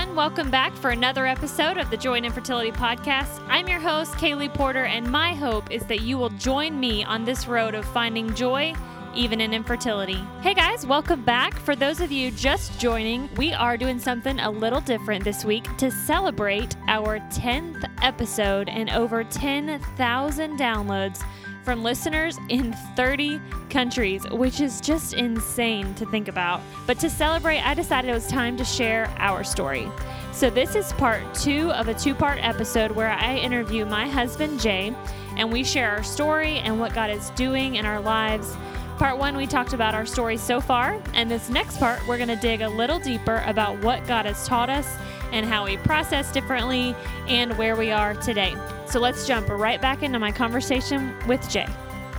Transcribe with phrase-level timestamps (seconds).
[0.00, 0.16] everyone.
[0.16, 3.44] Welcome back for another episode of the Joy in Infertility Podcast.
[3.48, 7.24] I'm your host, Kaylee Porter, and my hope is that you will join me on
[7.24, 8.74] this road of finding joy
[9.14, 10.24] even in infertility.
[10.40, 11.58] Hey guys, welcome back.
[11.58, 15.64] For those of you just joining, we are doing something a little different this week
[15.78, 21.24] to celebrate our 10th episode and over 10,000 downloads
[21.64, 26.60] from listeners in 30 countries, which is just insane to think about.
[26.86, 29.88] But to celebrate, I decided it was time to share our story.
[30.32, 34.60] So, this is part two of a two part episode where I interview my husband,
[34.60, 34.94] Jay,
[35.36, 38.56] and we share our story and what God is doing in our lives.
[38.98, 42.28] Part one, we talked about our story so far, and this next part, we're going
[42.28, 44.86] to dig a little deeper about what God has taught us
[45.32, 46.94] and how we process differently
[47.26, 48.54] and where we are today.
[48.90, 51.68] So let's jump right back into my conversation with Jay.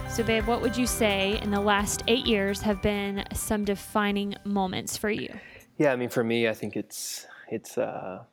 [0.10, 4.36] So, babe, what would you say in the last eight years have been some defining
[4.46, 5.34] moments for you?
[5.78, 8.24] Yeah, I mean, for me, I think it's it's uh,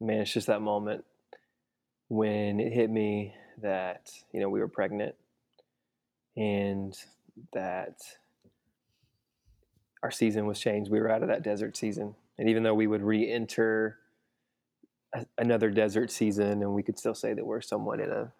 [0.00, 1.04] man, it's just that moment
[2.08, 5.14] when it hit me that you know we were pregnant
[6.34, 6.96] and
[7.52, 8.00] that
[10.02, 10.90] our season was changed.
[10.90, 13.98] We were out of that desert season, and even though we would re-enter
[15.38, 18.32] another desert season, and we could still say that we're somewhat in a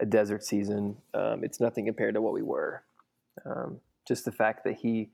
[0.00, 2.82] a desert season, um, it's nothing compared to what we were.
[3.44, 5.10] Um, just the fact that he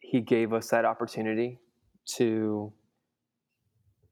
[0.00, 1.58] he gave us that opportunity
[2.16, 2.72] to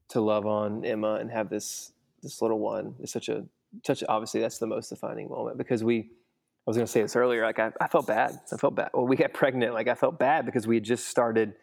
[0.08, 3.44] to love on Emma and have this this little one is such a
[3.84, 7.14] such obviously that's the most defining moment because we I was going to say this
[7.14, 8.40] earlier like I, I felt bad.
[8.52, 8.90] I felt bad.
[8.94, 9.74] Well we got pregnant.
[9.74, 11.54] Like I felt bad because we had just started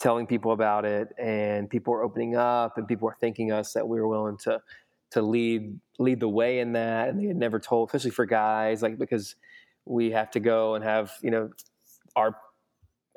[0.00, 3.86] telling people about it and people were opening up and people were thanking us that
[3.86, 4.60] we were willing to
[5.10, 8.82] to lead lead the way in that and they had never told especially for guys
[8.82, 9.34] like because
[9.86, 11.50] we have to go and have you know
[12.14, 12.36] our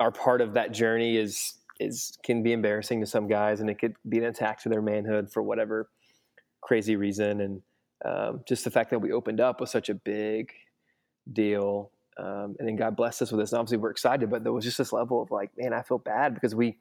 [0.00, 3.78] our part of that journey is is can be embarrassing to some guys and it
[3.78, 5.88] could be an attack to their manhood for whatever
[6.60, 7.62] crazy reason and
[8.04, 10.52] um, just the fact that we opened up was such a big
[11.32, 13.52] deal um, and then God blessed us with this.
[13.52, 15.98] And obviously, we're excited, but there was just this level of like, man, I feel
[15.98, 16.78] bad because we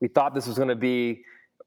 [0.00, 1.22] we thought this was going to be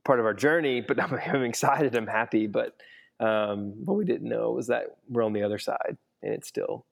[0.06, 2.76] part of our journey, but I'm, I'm excited, I'm happy, but
[3.20, 6.86] um, what we didn't know was that we're on the other side, and it's still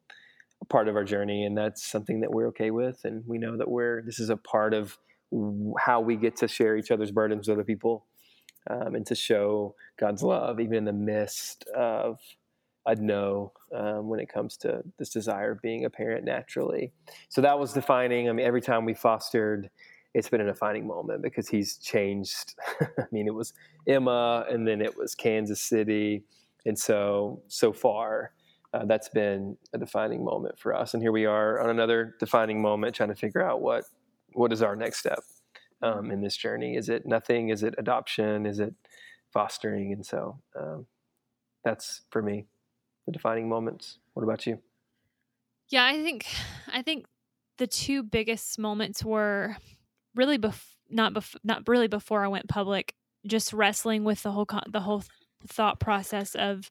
[0.61, 3.57] a part of our journey, and that's something that we're okay with, and we know
[3.57, 4.97] that we're this is a part of
[5.79, 8.05] how we get to share each other's burdens with other people,
[8.69, 12.19] um, and to show God's love even in the midst of
[12.89, 16.91] a no um, when it comes to this desire of being a parent naturally.
[17.29, 18.27] So that was defining.
[18.27, 19.69] I mean, every time we fostered,
[20.15, 22.55] it's been a defining moment because he's changed.
[22.81, 23.53] I mean, it was
[23.87, 26.23] Emma, and then it was Kansas City,
[26.65, 28.33] and so so far.
[28.71, 32.61] Uh, that's been a defining moment for us, and here we are on another defining
[32.61, 33.83] moment, trying to figure out what
[34.33, 35.19] what is our next step
[35.83, 36.75] um, in this journey.
[36.75, 37.49] Is it nothing?
[37.49, 38.47] Is it adoption?
[38.47, 38.73] Is it
[39.31, 39.93] fostering?
[39.93, 40.87] And so um,
[41.63, 42.45] that's for me
[43.09, 43.99] the defining moments.
[44.13, 44.59] What about you?
[45.69, 46.25] Yeah, I think
[46.73, 47.05] I think
[47.57, 49.57] the two biggest moments were
[50.15, 52.93] really bef- not bef- not really before I went public,
[53.27, 55.03] just wrestling with the whole con- the whole
[55.47, 56.69] thought process of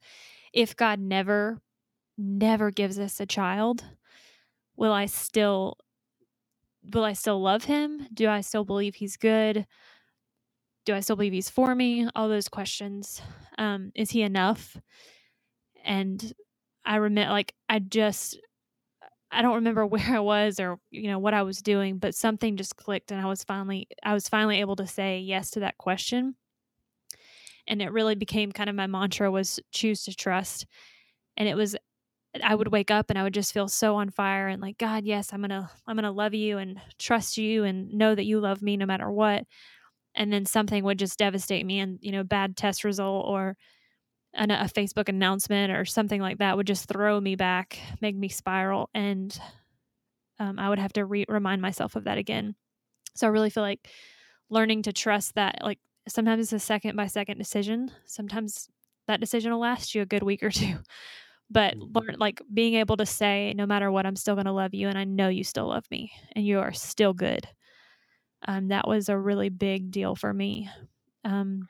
[0.53, 1.61] if God never
[2.19, 3.85] never gives us a child,
[4.77, 5.79] will I still
[6.95, 8.09] will I still love him?
[8.15, 9.67] Do I still believe he's good?
[10.87, 12.09] Do I still believe he's for me?
[12.17, 13.23] All those questions.
[13.59, 14.77] Um, is he enough?
[15.89, 16.33] And
[16.85, 18.39] I remember like I just
[19.31, 22.57] I don't remember where I was or you know what I was doing, but something
[22.57, 25.79] just clicked and I was finally I was finally able to say yes to that
[25.79, 26.37] question.
[27.67, 30.67] And it really became kind of my mantra was choose to trust.
[31.37, 31.77] And it was
[32.43, 35.05] I would wake up and I would just feel so on fire and like God,
[35.05, 38.27] yes, I'm going to I'm going to love you and trust you and know that
[38.27, 39.45] you love me no matter what.
[40.15, 43.57] And then something would just devastate me and you know bad test result or
[44.35, 48.29] an, a Facebook announcement or something like that would just throw me back, make me
[48.29, 49.39] spiral, and
[50.39, 52.55] um, I would have to re- remind myself of that again.
[53.15, 53.89] So I really feel like
[54.51, 55.79] learning to trust that, like
[56.09, 57.91] sometimes it's a second by second decision.
[58.07, 58.69] Sometimes
[59.07, 60.77] that decision will last you a good week or two.
[61.51, 61.97] But mm-hmm.
[61.97, 64.89] learn, like being able to say, no matter what, I'm still going to love you,
[64.89, 67.49] and I know you still love me, and you are still good.
[68.47, 70.69] Um, that was a really big deal for me.
[71.25, 71.67] Um,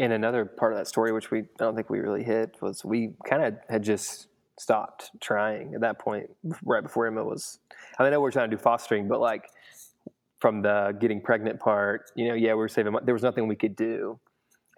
[0.00, 2.84] and another part of that story, which we I don't think we really hit, was
[2.84, 6.30] we kind of had just stopped trying at that point,
[6.64, 7.58] right before Emma was.
[7.98, 9.44] I, mean, I know we are trying to do fostering, but like
[10.40, 12.92] from the getting pregnant part, you know, yeah, we were saving.
[12.94, 13.04] Money.
[13.04, 14.18] There was nothing we could do,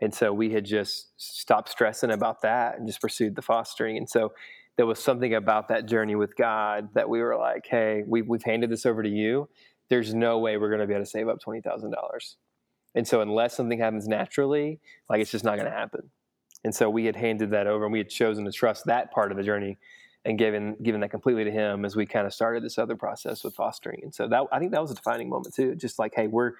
[0.00, 3.96] and so we had just stopped stressing about that and just pursued the fostering.
[3.96, 4.32] And so
[4.76, 8.42] there was something about that journey with God that we were like, hey, we, we've
[8.42, 9.48] handed this over to you.
[9.88, 12.38] There's no way we're going to be able to save up twenty thousand dollars
[12.94, 16.10] And so unless something happens naturally, like it's just not going to happen.
[16.64, 19.32] And so we had handed that over and we had chosen to trust that part
[19.32, 19.78] of the journey
[20.24, 23.42] and given given that completely to him as we kind of started this other process
[23.42, 24.00] with fostering.
[24.04, 25.74] And so that I think that was a defining moment too.
[25.74, 26.52] Just like, hey, we're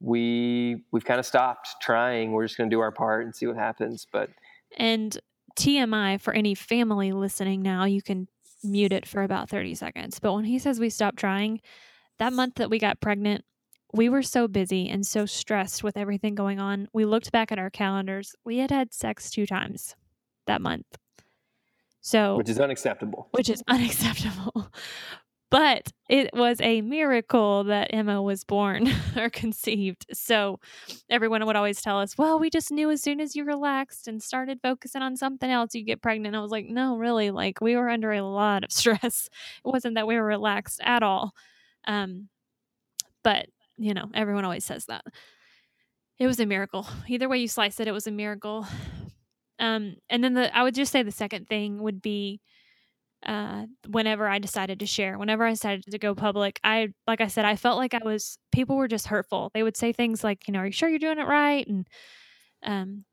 [0.00, 2.32] we we've kind of stopped trying.
[2.32, 4.06] We're just going to do our part and see what happens.
[4.10, 4.30] But
[4.76, 5.16] and
[5.56, 8.28] TMI for any family listening now, you can
[8.62, 10.18] mute it for about 30 seconds.
[10.18, 11.60] But when he says we stopped trying,
[12.18, 13.44] that month that we got pregnant,
[13.92, 16.88] we were so busy and so stressed with everything going on.
[16.92, 18.34] We looked back at our calendars.
[18.44, 19.96] We had had sex two times
[20.46, 20.86] that month.
[22.00, 23.28] So, which is unacceptable.
[23.32, 24.70] Which is unacceptable.
[25.50, 30.06] But it was a miracle that Emma was born or conceived.
[30.12, 30.60] So
[31.10, 34.22] everyone would always tell us, well, we just knew as soon as you relaxed and
[34.22, 36.36] started focusing on something else, you get pregnant.
[36.36, 37.32] I was like, no, really.
[37.32, 39.28] Like we were under a lot of stress.
[39.64, 41.34] It wasn't that we were relaxed at all.
[41.84, 42.28] Um,
[43.24, 43.46] but,
[43.80, 45.04] you know, everyone always says that.
[46.18, 46.86] It was a miracle.
[47.08, 48.66] Either way you slice it, it was a miracle.
[49.62, 52.40] Um, and then the I would just say the second thing would be
[53.26, 57.26] uh, whenever I decided to share, whenever I decided to go public, I, like I
[57.26, 59.50] said, I felt like I was, people were just hurtful.
[59.52, 61.66] They would say things like, you know, are you sure you're doing it right?
[61.66, 61.86] And,
[62.64, 63.04] um,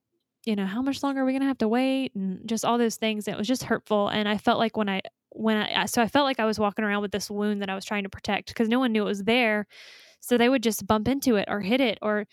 [0.45, 2.15] you know, how much longer are we going to have to wait?
[2.15, 3.27] And just all those things.
[3.27, 4.07] It was just hurtful.
[4.07, 6.85] And I felt like when I, when I, so I felt like I was walking
[6.85, 9.05] around with this wound that I was trying to protect because no one knew it
[9.05, 9.67] was there.
[10.19, 12.25] So they would just bump into it or hit it or,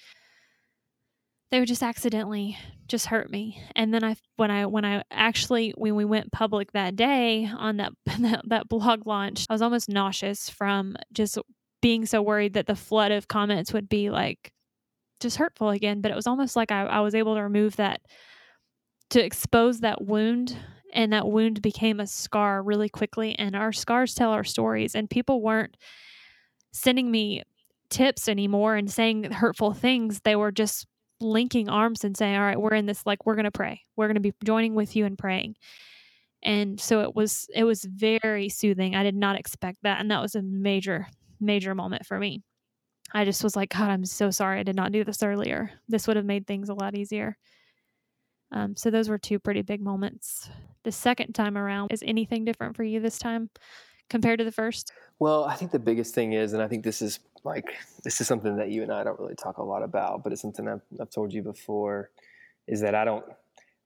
[1.54, 2.58] they would just accidentally
[2.88, 3.62] just hurt me.
[3.76, 7.76] And then I when I when I actually when we went public that day on
[7.76, 11.38] that that, that blog launch, I was almost nauseous from just
[11.80, 14.52] being so worried that the flood of comments would be like
[15.20, 16.00] just hurtful again.
[16.00, 18.00] But it was almost like I, I was able to remove that
[19.10, 20.56] to expose that wound
[20.92, 25.08] and that wound became a scar really quickly and our scars tell our stories and
[25.08, 25.76] people weren't
[26.72, 27.44] sending me
[27.90, 30.86] tips anymore and saying hurtful things they were just
[31.20, 33.82] linking arms and saying, All right, we're in this, like, we're going to pray.
[33.96, 35.56] We're going to be joining with you in praying.
[36.42, 38.94] And so it was, it was very soothing.
[38.94, 40.00] I did not expect that.
[40.00, 41.08] And that was a major,
[41.40, 42.42] major moment for me.
[43.12, 45.70] I just was like, God, I'm so sorry I did not do this earlier.
[45.88, 47.38] This would have made things a lot easier.
[48.52, 50.48] Um, so those were two pretty big moments.
[50.84, 53.50] The second time around, is anything different for you this time
[54.10, 54.92] compared to the first?
[55.18, 58.26] Well, I think the biggest thing is, and I think this is like this is
[58.26, 60.82] something that you and I don't really talk a lot about, but it's something I've,
[61.00, 62.10] I've told you before,
[62.66, 63.24] is that I don't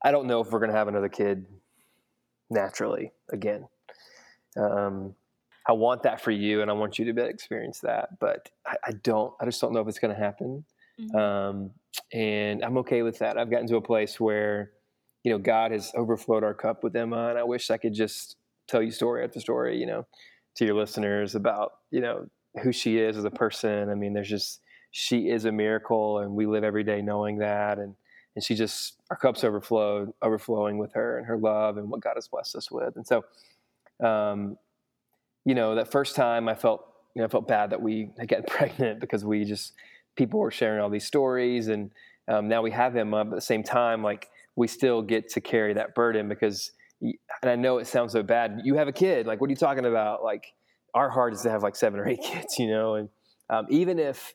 [0.02, 1.44] I don't know if we're gonna have another kid
[2.50, 3.66] naturally again.
[4.56, 5.14] Um,
[5.66, 8.76] I want that for you, and I want you to be experience that, but I,
[8.86, 9.34] I don't.
[9.40, 10.64] I just don't know if it's gonna happen.
[11.00, 11.16] Mm-hmm.
[11.16, 11.70] Um,
[12.12, 13.36] and I'm okay with that.
[13.36, 14.72] I've gotten to a place where,
[15.24, 18.36] you know, God has overflowed our cup with Emma, and I wish I could just
[18.66, 20.06] tell you story after story, you know,
[20.56, 22.28] to your listeners about, you know,
[22.62, 23.90] who she is as a person.
[23.90, 24.60] I mean, there's just
[24.90, 27.78] she is a miracle, and we live every day knowing that.
[27.78, 27.94] And
[28.34, 32.14] and she just our cups overflowed, overflowing with her and her love and what God
[32.14, 32.96] has blessed us with.
[32.96, 33.24] And so,
[34.04, 34.56] um,
[35.44, 36.84] you know, that first time I felt
[37.14, 39.74] you know I felt bad that we had gotten pregnant because we just
[40.16, 41.90] people were sharing all these stories, and
[42.28, 43.10] um, now we have him.
[43.10, 47.50] But at the same time, like we still get to carry that burden because and
[47.50, 48.60] I know it sounds so bad.
[48.64, 49.26] You have a kid.
[49.26, 50.22] Like, what are you talking about?
[50.22, 50.52] Like,
[50.94, 52.94] our heart is to have like seven or eight kids, you know.
[52.94, 53.08] And
[53.50, 54.34] um, even if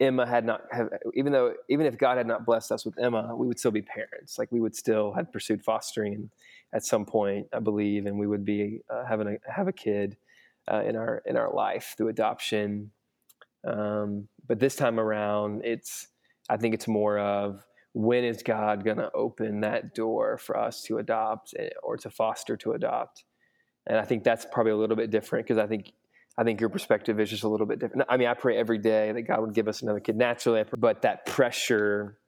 [0.00, 3.34] Emma had not have, even though even if God had not blessed us with Emma,
[3.36, 4.38] we would still be parents.
[4.38, 6.30] Like, we would still have pursued fostering
[6.72, 10.16] at some point, I believe, and we would be uh, having a have a kid
[10.70, 12.90] uh, in our in our life through adoption.
[13.66, 16.08] Um, but this time around, it's
[16.48, 20.82] I think it's more of when is God going to open that door for us
[20.82, 23.24] to adopt eh, or to foster to adopt?
[23.86, 25.92] And I think that's probably a little bit different because I think
[26.36, 28.08] I think your perspective is just a little bit different.
[28.08, 31.02] I mean, I pray every day that God would give us another kid naturally, but
[31.02, 32.18] that pressure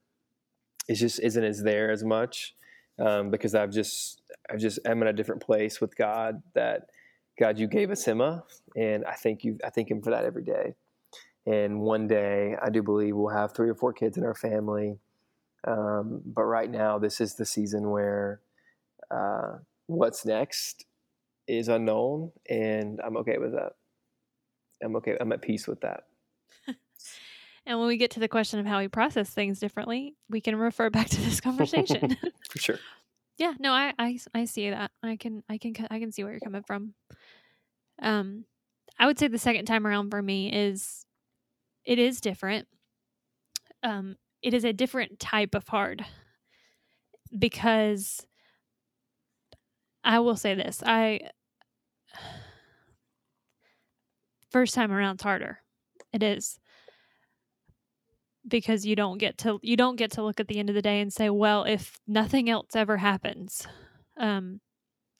[0.87, 2.55] is just isn't as there as much
[2.99, 6.41] um, because I've just I've just am in a different place with God.
[6.53, 6.89] That
[7.39, 8.43] God, you gave us Emma,
[8.75, 9.57] and I thank you.
[9.65, 10.75] I thank Him for that every day.
[11.45, 14.99] And one day, I do believe we'll have three or four kids in our family
[15.67, 18.41] um, but right now, this is the season where
[19.11, 20.85] uh, what's next
[21.47, 23.73] is unknown, and I'm okay with that.
[24.83, 25.17] I'm okay.
[25.19, 26.03] I'm at peace with that.
[27.65, 30.55] and when we get to the question of how we process things differently, we can
[30.55, 32.17] refer back to this conversation.
[32.49, 32.79] For sure.
[33.37, 33.53] yeah.
[33.59, 34.91] No, I, I I see that.
[35.01, 36.93] I can I can I can see where you're coming from.
[38.01, 38.45] Um,
[38.99, 41.05] I would say the second time around for me is
[41.85, 42.67] it is different.
[43.83, 46.05] Um, it is a different type of hard
[47.37, 48.25] because
[50.03, 51.21] I will say this I
[54.51, 55.59] first time around it's harder
[56.13, 56.59] it is
[58.47, 60.81] because you don't get to you don't get to look at the end of the
[60.81, 63.67] day and say, well, if nothing else ever happens,
[64.17, 64.61] um,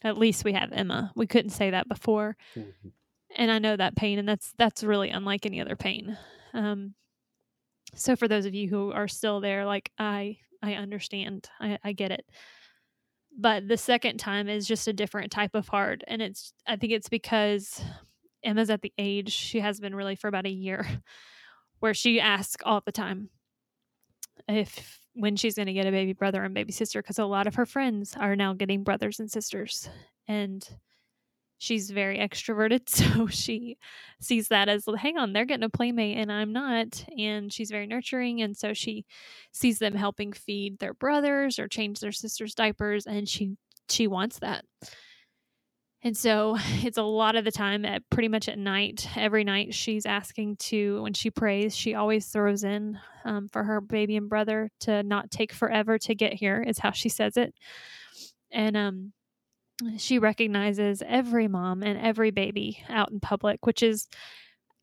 [0.04, 1.12] at least we have Emma.
[1.16, 2.90] We couldn't say that before, mm-hmm.
[3.36, 6.18] and I know that pain, and that's that's really unlike any other pain.
[6.54, 6.94] Um,
[7.96, 11.94] so for those of you who are still there, like I I understand, I, I
[11.94, 12.26] get it.
[13.40, 16.94] But the second time is just a different type of hard, and it's I think
[16.94, 17.82] it's because
[18.48, 20.88] Emma's at the age she has been really for about a year
[21.80, 23.30] where she asks all the time
[24.48, 27.48] if when she's going to get a baby brother and baby sister because a lot
[27.48, 29.90] of her friends are now getting brothers and sisters
[30.28, 30.68] and
[31.58, 33.78] she's very extroverted so she
[34.22, 37.88] sees that as hang on they're getting a playmate and i'm not and she's very
[37.88, 39.06] nurturing and so she
[39.52, 43.58] sees them helping feed their brothers or change their sisters diapers and she
[43.90, 44.64] she wants that
[46.04, 49.74] and so it's a lot of the time at pretty much at night, every night
[49.74, 54.30] she's asking to, when she prays, she always throws in um, for her baby and
[54.30, 57.54] brother to not take forever to get here, is how she says it.
[58.52, 59.14] And um,
[59.98, 64.08] she recognizes every mom and every baby out in public, which is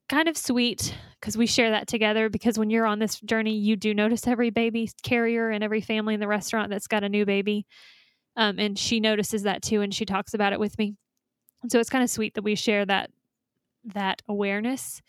[0.08, 2.28] kind of sweet because we share that together.
[2.28, 6.14] Because when you're on this journey, you do notice every baby carrier and every family
[6.14, 7.66] in the restaurant that's got a new baby.
[8.36, 10.96] Um, and she notices that too, and she talks about it with me.
[11.64, 13.10] And so it's kind of sweet that we share that
[13.94, 15.00] that awareness,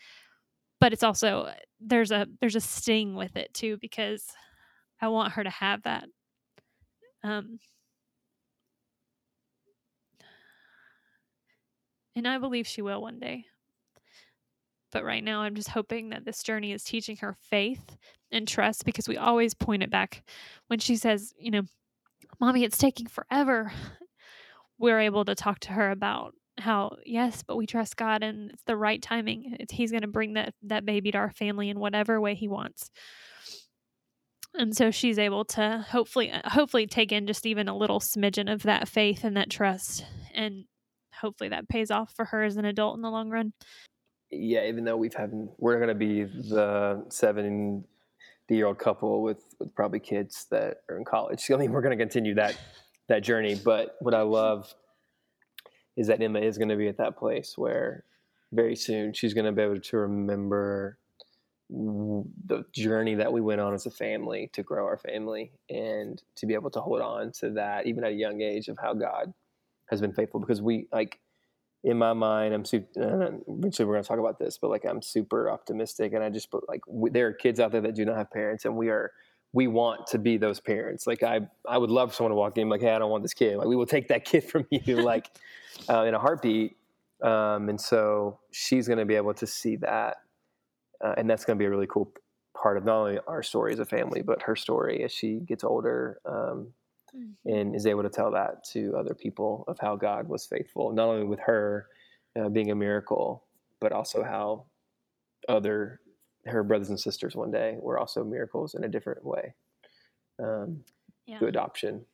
[0.80, 4.24] but it's also there's a there's a sting with it too because
[4.98, 6.04] I want her to have that.
[7.22, 7.58] Um,
[12.14, 13.44] and I believe she will one day.
[14.92, 17.98] But right now, I'm just hoping that this journey is teaching her faith
[18.32, 20.22] and trust because we always point it back
[20.68, 21.64] when she says, you know,
[22.40, 23.72] Mommy, it's taking forever.
[24.78, 28.62] We're able to talk to her about how yes but we trust god and it's
[28.66, 29.56] the right timing.
[29.60, 32.48] It's, he's going to bring that that baby to our family in whatever way he
[32.48, 32.90] wants.
[34.54, 38.52] And so she's able to hopefully uh, hopefully take in just even a little smidgen
[38.52, 40.64] of that faith and that trust and
[41.20, 43.52] hopefully that pays off for her as an adult in the long run.
[44.30, 47.84] Yeah even though we've had we're going to be the seven
[48.48, 51.50] year old couple with, with probably kids that are in college.
[51.52, 52.56] I mean we're going to continue that
[53.08, 54.74] that journey but what i love
[55.96, 58.04] is that Emma is going to be at that place where
[58.52, 60.98] very soon she's going to be able to remember
[61.68, 66.46] the journey that we went on as a family to grow our family and to
[66.46, 69.32] be able to hold on to that even at a young age of how God
[69.90, 70.38] has been faithful.
[70.38, 71.18] Because we like
[71.82, 75.02] in my mind I'm super eventually we're going to talk about this but like I'm
[75.02, 78.16] super optimistic and I just like we, there are kids out there that do not
[78.16, 79.10] have parents and we are
[79.52, 82.68] we want to be those parents like I I would love someone to walk in
[82.68, 84.96] like hey I don't want this kid like we will take that kid from you
[85.02, 85.30] like
[85.88, 86.76] uh, in a heartbeat.
[87.22, 90.18] Um, and so she's going to be able to see that.
[91.02, 92.12] Uh, and that's going to be a really cool
[92.60, 95.62] part of not only our story as a family, but her story as she gets
[95.64, 96.72] older um,
[97.14, 97.50] mm-hmm.
[97.50, 101.08] and is able to tell that to other people of how God was faithful, not
[101.08, 101.86] only with her
[102.38, 103.44] uh, being a miracle,
[103.80, 104.64] but also how
[105.48, 106.00] other
[106.46, 109.54] her brothers and sisters one day were also miracles in a different way
[110.42, 110.80] um,
[111.26, 111.38] yeah.
[111.38, 112.04] to adoption.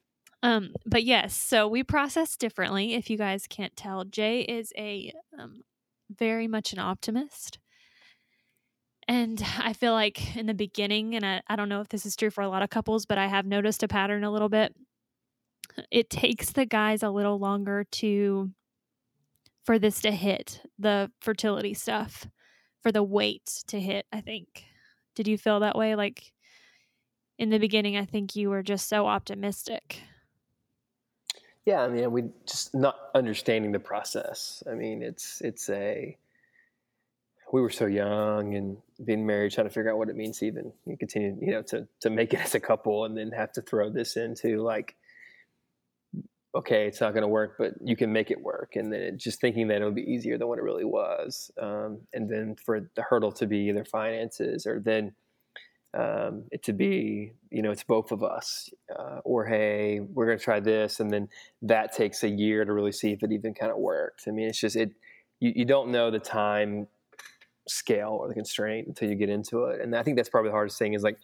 [0.43, 2.95] Um, but yes, so we process differently.
[2.95, 5.63] If you guys can't tell, Jay is a um,
[6.11, 7.59] very much an optimist.
[9.09, 12.17] And I feel like in the beginning, and I, I don't know if this is
[12.17, 14.75] true for a lot of couples, but I have noticed a pattern a little bit.
[15.91, 18.51] It takes the guys a little longer to
[19.65, 22.27] for this to hit the fertility stuff,
[22.83, 24.65] for the weight to hit, I think.
[25.15, 25.95] Did you feel that way?
[25.95, 26.33] Like
[27.39, 30.01] in the beginning, I think you were just so optimistic.
[31.65, 34.63] Yeah, I mean, we just not understanding the process.
[34.71, 36.17] I mean, it's it's a
[37.53, 40.47] we were so young and being married, trying to figure out what it means to
[40.47, 43.63] even continue, you know, to to make it as a couple, and then have to
[43.63, 44.97] throw this into like,
[46.55, 49.41] okay, it's not going to work, but you can make it work, and then just
[49.41, 53.03] thinking that it'll be easier than what it really was, um, and then for the
[53.03, 55.13] hurdle to be either finances or then
[55.95, 60.39] um, it to be you know it's both of us uh, or hey we're going
[60.39, 61.01] to try this.
[61.01, 61.29] And then
[61.63, 64.25] that takes a year to really see if it even kind of worked.
[64.27, 64.93] I mean it's just it
[65.41, 66.87] you, you don't know the time
[67.69, 69.81] scale or the constraint until you get into it.
[69.81, 71.19] And i think that's probably the hardest thing is like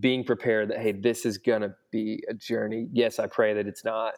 [0.00, 2.88] being prepared that hey this is going to be a journey.
[2.92, 4.14] Yes i pray that it's not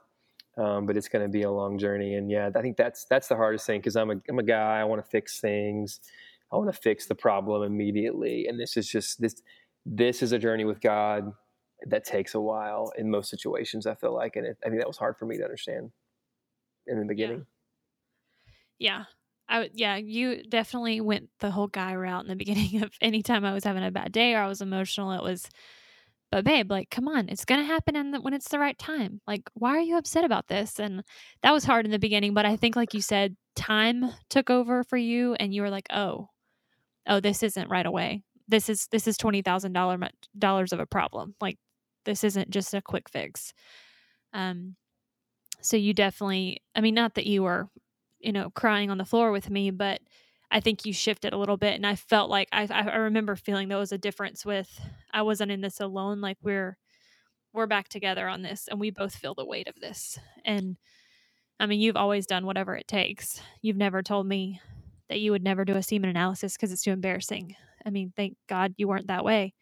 [0.56, 3.28] um, but it's going to be a long journey and yeah i think that's that's
[3.28, 6.00] the hardest thing because I'm a, I'm a guy i want to fix things
[6.52, 9.42] i want to fix the problem immediately and this is just this
[9.86, 11.32] this is a journey with God
[11.86, 13.86] that takes a while in most situations.
[13.86, 15.90] I feel like, and it, I think that was hard for me to understand
[16.86, 17.46] in the beginning.
[18.78, 18.98] Yeah.
[18.98, 19.04] yeah.
[19.48, 23.52] I yeah, you definitely went the whole guy route in the beginning of anytime I
[23.52, 25.48] was having a bad day or I was emotional, it was
[26.30, 29.20] but babe, like come on, it's to happen and when it's the right time.
[29.26, 30.78] Like why are you upset about this?
[30.78, 31.02] And
[31.42, 34.84] that was hard in the beginning, but I think like you said, time took over
[34.84, 36.28] for you and you were like, "Oh,
[37.06, 38.22] oh, this isn't right away.
[38.48, 41.34] This is this is $20,000 of a problem.
[41.40, 41.58] Like
[42.04, 43.52] this isn't just a quick fix."
[44.34, 44.76] Um
[45.62, 47.68] so you definitely I mean not that you were
[48.20, 50.00] you know, crying on the floor with me, but
[50.50, 51.74] I think you shifted a little bit.
[51.74, 54.80] And I felt like I, I remember feeling there was a difference with
[55.12, 56.20] I wasn't in this alone.
[56.20, 56.76] Like we're,
[57.52, 60.18] we're back together on this and we both feel the weight of this.
[60.44, 60.76] And
[61.58, 63.40] I mean, you've always done whatever it takes.
[63.62, 64.60] You've never told me
[65.08, 67.54] that you would never do a semen analysis because it's too embarrassing.
[67.84, 69.54] I mean, thank God you weren't that way.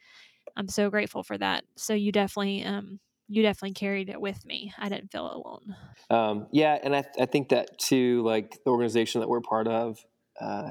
[0.56, 1.64] I'm so grateful for that.
[1.76, 4.72] So you definitely, um, you definitely carried it with me.
[4.78, 5.76] I didn't feel alone.
[6.10, 10.04] Um, yeah, and I, I think that too, like the organization that we're part of,
[10.40, 10.70] uh,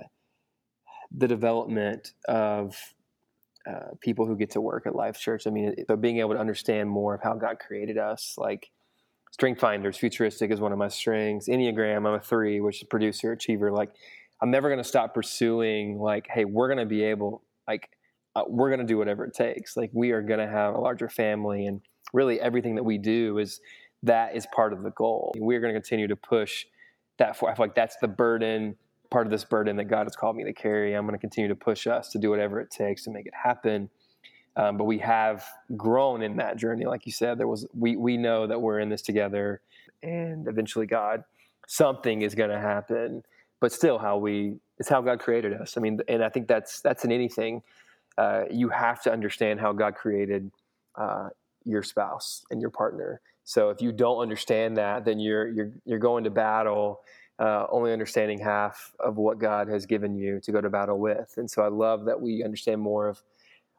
[1.12, 2.78] the development of
[3.70, 5.46] uh, people who get to work at Life Church.
[5.46, 8.70] I mean, so being able to understand more of how God created us, like
[9.32, 11.48] Strength Finders, futuristic is one of my strengths.
[11.50, 13.72] Enneagram, I'm a three, which is producer, achiever.
[13.72, 13.92] Like,
[14.42, 16.00] I'm never going to stop pursuing.
[16.00, 17.90] Like, hey, we're going to be able, like,
[18.36, 19.76] uh, we're going to do whatever it takes.
[19.76, 21.82] Like, we are going to have a larger family and
[22.14, 23.60] really everything that we do is
[24.04, 25.34] that is part of the goal.
[25.38, 26.66] We're going to continue to push
[27.18, 27.50] that for.
[27.50, 28.76] I feel like that's the burden,
[29.10, 30.94] part of this burden that God has called me to carry.
[30.94, 33.34] I'm going to continue to push us to do whatever it takes to make it
[33.34, 33.90] happen.
[34.56, 35.46] Um, but we have
[35.76, 37.38] grown in that journey, like you said.
[37.38, 39.62] There was we we know that we're in this together,
[40.02, 41.24] and eventually, God,
[41.68, 43.24] something is going to happen.
[43.60, 45.78] But still, how we it's how God created us.
[45.78, 47.62] I mean, and I think that's that's in anything.
[48.18, 50.52] Uh, you have to understand how God created
[50.96, 51.30] uh,
[51.64, 53.22] your spouse and your partner.
[53.44, 57.02] So if you don't understand that, then you're you're you're going to battle
[57.40, 61.34] uh, only understanding half of what God has given you to go to battle with.
[61.38, 63.22] And so I love that we understand more of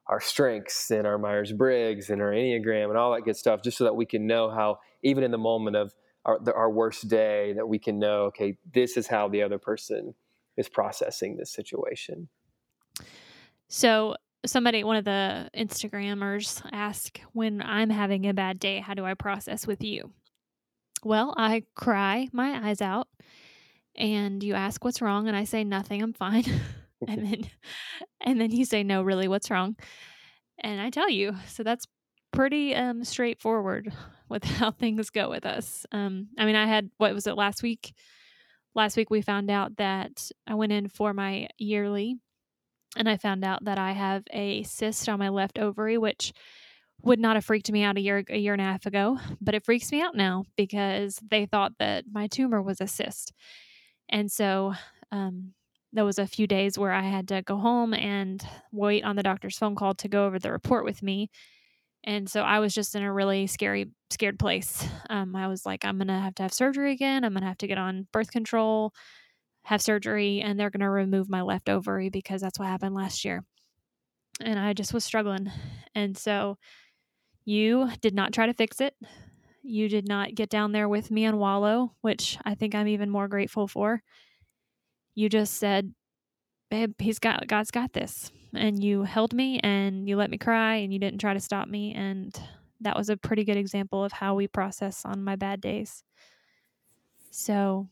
[0.07, 3.77] our strengths and our Myers Briggs and our Enneagram and all that good stuff, just
[3.77, 5.93] so that we can know how, even in the moment of
[6.25, 9.59] our, the, our worst day, that we can know, okay, this is how the other
[9.59, 10.15] person
[10.57, 12.29] is processing this situation.
[13.69, 14.15] So
[14.47, 19.15] somebody one of the instagrammers asked when i'm having a bad day how do i
[19.15, 20.13] process with you
[21.03, 23.09] well i cry my eyes out
[23.99, 26.45] and you ask what's wrong and i say nothing i'm fine.
[27.07, 27.51] And then
[28.21, 29.77] and then you say no really what's wrong?
[30.59, 31.87] And i tell you so that's
[32.33, 33.93] pretty um straightforward
[34.29, 35.87] with how things go with us.
[35.93, 37.95] Um i mean i had what was it last week?
[38.75, 42.17] Last week we found out that i went in for my yearly
[42.97, 46.33] and I found out that I have a cyst on my left ovary, which
[47.03, 49.55] would not have freaked me out a year a year and a half ago, but
[49.55, 53.33] it freaks me out now because they thought that my tumor was a cyst,
[54.09, 54.75] and so
[55.13, 55.53] um,
[55.93, 59.23] there was a few days where I had to go home and wait on the
[59.23, 61.31] doctor's phone call to go over the report with me.
[62.05, 64.87] And so I was just in a really scary, scared place.
[65.11, 67.25] Um, I was like, I'm going to have to have surgery again.
[67.25, 68.93] I'm going to have to get on birth control
[69.69, 73.23] have surgery and they're going to remove my left ovary because that's what happened last
[73.23, 73.45] year.
[74.41, 75.53] And I just was struggling.
[75.95, 76.57] And so
[77.45, 78.95] you did not try to fix it.
[79.69, 83.11] You did not get down there with me and wallow, which I think I'm even
[83.11, 84.03] more grateful for.
[85.15, 85.95] You just said,
[86.71, 90.77] "Babe, he's got God's got this." And you held me and you let me cry
[90.77, 92.35] and you didn't try to stop me and
[92.81, 96.03] that was a pretty good example of how we process on my bad days.
[97.31, 97.89] So,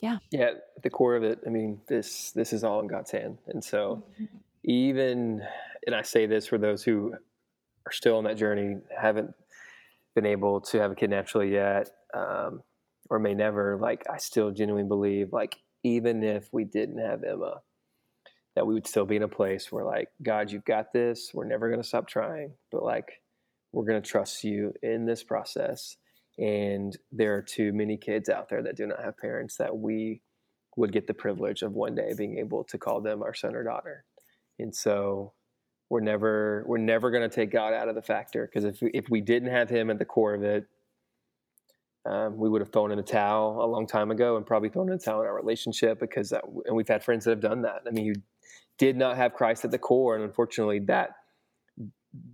[0.00, 3.10] yeah yeah at the core of it i mean this this is all in god's
[3.10, 4.24] hand and so mm-hmm.
[4.64, 5.42] even
[5.86, 7.12] and i say this for those who
[7.86, 9.34] are still on that journey haven't
[10.14, 12.62] been able to have a kid naturally yet um,
[13.08, 17.60] or may never like i still genuinely believe like even if we didn't have emma
[18.56, 21.44] that we would still be in a place where like god you've got this we're
[21.44, 23.22] never going to stop trying but like
[23.72, 25.96] we're going to trust you in this process
[26.38, 30.22] and there are too many kids out there that do not have parents that we
[30.76, 33.62] would get the privilege of one day being able to call them our son or
[33.62, 34.04] daughter.
[34.58, 35.34] And so
[35.90, 39.10] we're never we're never going to take God out of the factor because if if
[39.10, 40.66] we didn't have Him at the core of it,
[42.06, 44.88] um, we would have thrown in a towel a long time ago and probably thrown
[44.88, 47.62] in a towel in our relationship because that, and we've had friends that have done
[47.62, 47.82] that.
[47.86, 48.14] I mean, you
[48.78, 51.10] did not have Christ at the core, and unfortunately, that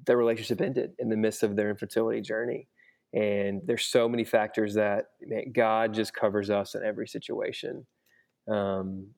[0.05, 2.69] the relationship ended in the midst of their infertility journey.
[3.13, 7.87] And there's so many factors that man, God just covers us in every situation.
[8.49, 9.09] Um,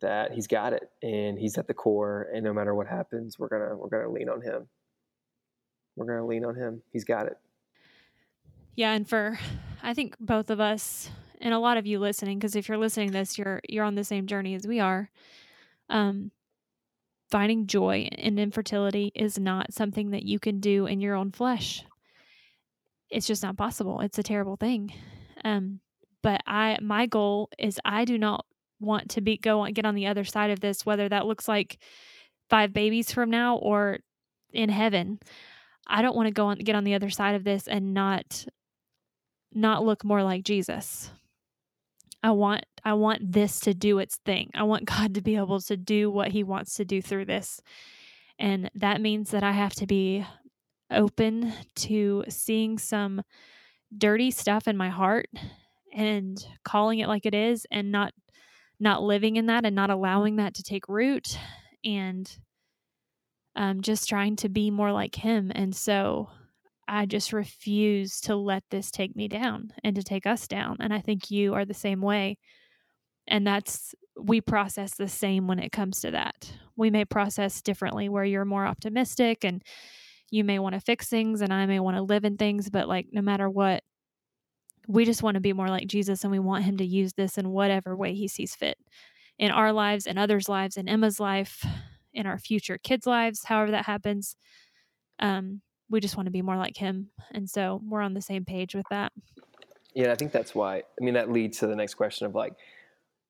[0.00, 2.28] that He's got it, and He's at the core.
[2.32, 4.68] And no matter what happens, we're gonna we're gonna lean on Him.
[5.96, 6.82] We're gonna lean on Him.
[6.92, 7.38] He's got it.
[8.74, 9.38] Yeah, and for
[9.82, 13.12] I think both of us and a lot of you listening, because if you're listening
[13.12, 15.10] this, you're you're on the same journey as we are.
[15.88, 16.30] Um,
[17.30, 21.84] finding joy in infertility is not something that you can do in your own flesh.
[23.10, 24.00] It's just not possible.
[24.00, 24.92] It's a terrible thing.
[25.44, 25.80] Um,
[26.22, 28.44] but I my goal is I do not
[28.80, 31.48] want to be go on get on the other side of this, whether that looks
[31.48, 31.78] like
[32.48, 33.98] five babies from now or
[34.52, 35.18] in heaven.
[35.86, 38.46] I don't want to go on get on the other side of this and not
[39.52, 41.10] not look more like Jesus.
[42.22, 44.50] I want I want this to do its thing.
[44.54, 47.60] I want God to be able to do what he wants to do through this.
[48.38, 50.24] And that means that I have to be
[50.90, 53.22] open to seeing some
[53.96, 55.28] dirty stuff in my heart
[55.92, 58.12] and calling it like it is and not
[58.80, 61.38] not living in that and not allowing that to take root
[61.84, 62.38] and
[63.56, 65.50] um, just trying to be more like him.
[65.54, 66.30] And so
[66.86, 70.76] I just refuse to let this take me down and to take us down.
[70.80, 72.38] And I think you are the same way.
[73.26, 76.50] And that's, we process the same when it comes to that.
[76.76, 79.62] We may process differently where you're more optimistic and
[80.30, 82.88] you may want to fix things and I may want to live in things, but
[82.88, 83.82] like no matter what,
[84.88, 87.36] we just want to be more like Jesus and we want him to use this
[87.36, 88.78] in whatever way he sees fit
[89.38, 91.64] in our lives, in others' lives, in Emma's life,
[92.14, 94.34] in our future kids' lives, however that happens.
[95.20, 97.10] Um, we just want to be more like him.
[97.32, 99.12] And so we're on the same page with that.
[99.94, 100.78] Yeah, I think that's why.
[100.78, 102.54] I mean, that leads to the next question of like,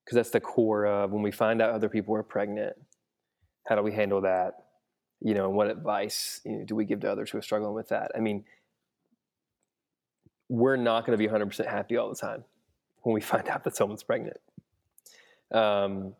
[0.05, 2.75] because that's the core of when we find out other people are pregnant,
[3.67, 4.55] how do we handle that?
[5.21, 7.75] You know, and what advice you know, do we give to others who are struggling
[7.75, 8.13] with that?
[8.15, 8.45] I mean,
[10.49, 12.45] we're not going to be 100% happy all the time
[13.03, 14.39] when we find out that someone's pregnant.
[15.53, 16.15] Um,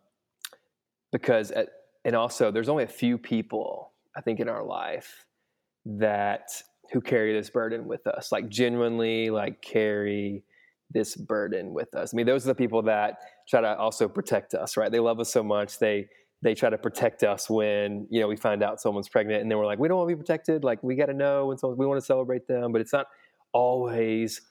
[1.11, 1.69] because, at,
[2.05, 5.25] and also, there's only a few people, I think, in our life
[5.85, 6.49] that
[6.91, 10.43] who carry this burden with us, like genuinely, like carry
[10.91, 12.13] this burden with us.
[12.13, 14.91] I mean, those are the people that try to also protect us, right?
[14.91, 15.77] They love us so much.
[15.77, 16.07] They,
[16.41, 19.57] they try to protect us when you know we find out someone's pregnant and then
[19.57, 21.77] we're like we don't want to be protected like we got to know when someone
[21.77, 23.07] we want to celebrate them but it's not
[23.53, 24.41] always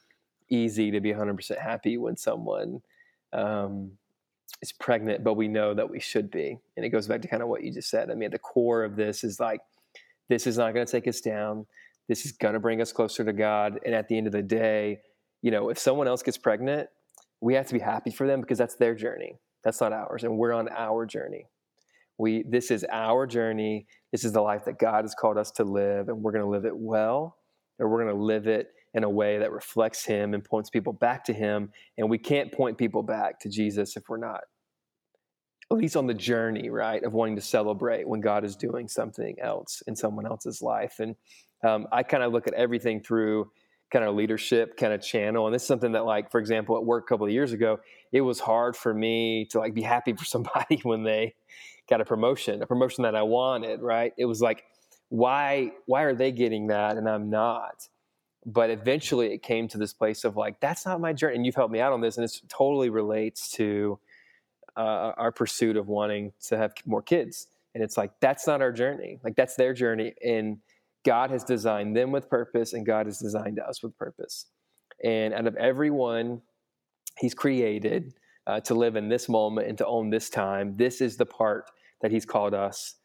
[0.49, 2.81] easy to be 100% happy when someone
[3.33, 3.91] um,
[4.61, 6.57] is pregnant, but we know that we should be.
[6.75, 8.09] And it goes back to kind of what you just said.
[8.09, 9.61] I mean, at the core of this is like,
[10.27, 11.65] this is not going to take us down.
[12.07, 13.79] This is going to bring us closer to God.
[13.85, 14.99] And at the end of the day,
[15.41, 16.89] you know, if someone else gets pregnant,
[17.41, 19.35] we have to be happy for them because that's their journey.
[19.63, 20.23] That's not ours.
[20.23, 21.45] And we're on our journey.
[22.17, 23.87] We, this is our journey.
[24.11, 26.49] This is the life that God has called us to live, and we're going to
[26.49, 27.37] live it well,
[27.79, 30.93] or we're going to live it in a way that reflects him and points people
[30.93, 31.71] back to him.
[31.97, 34.41] And we can't point people back to Jesus if we're not
[35.71, 39.35] at least on the journey, right, of wanting to celebrate when God is doing something
[39.39, 40.95] else in someone else's life.
[40.99, 41.15] And
[41.63, 43.51] um, I kind of look at everything through
[43.91, 45.45] kind of leadership kind of channel.
[45.45, 47.79] And this is something that, like, for example, at work a couple of years ago,
[48.11, 51.35] it was hard for me to like be happy for somebody when they
[51.87, 54.13] got a promotion, a promotion that I wanted, right?
[54.17, 54.63] It was like,
[55.09, 57.87] why, why are they getting that and I'm not?
[58.53, 61.55] But eventually it came to this place of like that's not my journey and you've
[61.55, 63.99] helped me out on this and it totally relates to
[64.75, 67.47] uh, our pursuit of wanting to have more kids.
[67.75, 69.19] And it's like that's not our journey.
[69.23, 70.57] Like that's their journey and
[71.05, 74.47] god has designed them with purpose and god has designed us with purpose.
[75.03, 76.41] And out of everyone
[77.17, 78.13] he's created
[78.47, 81.69] uh, to live in this moment and to own this time this is the part
[82.01, 82.95] that he's called us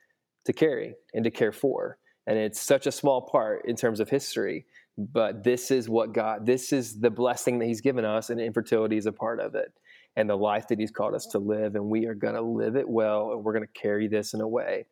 [0.45, 1.99] to carry and to care for.
[2.27, 4.65] And it's such a small part in terms of history
[4.97, 8.97] but this is what God, this is the blessing that He's given us, and infertility
[8.97, 9.73] is a part of it,
[10.17, 11.75] and the life that He's called us to live.
[11.75, 14.41] And we are going to live it well, and we're going to carry this in
[14.41, 14.87] a way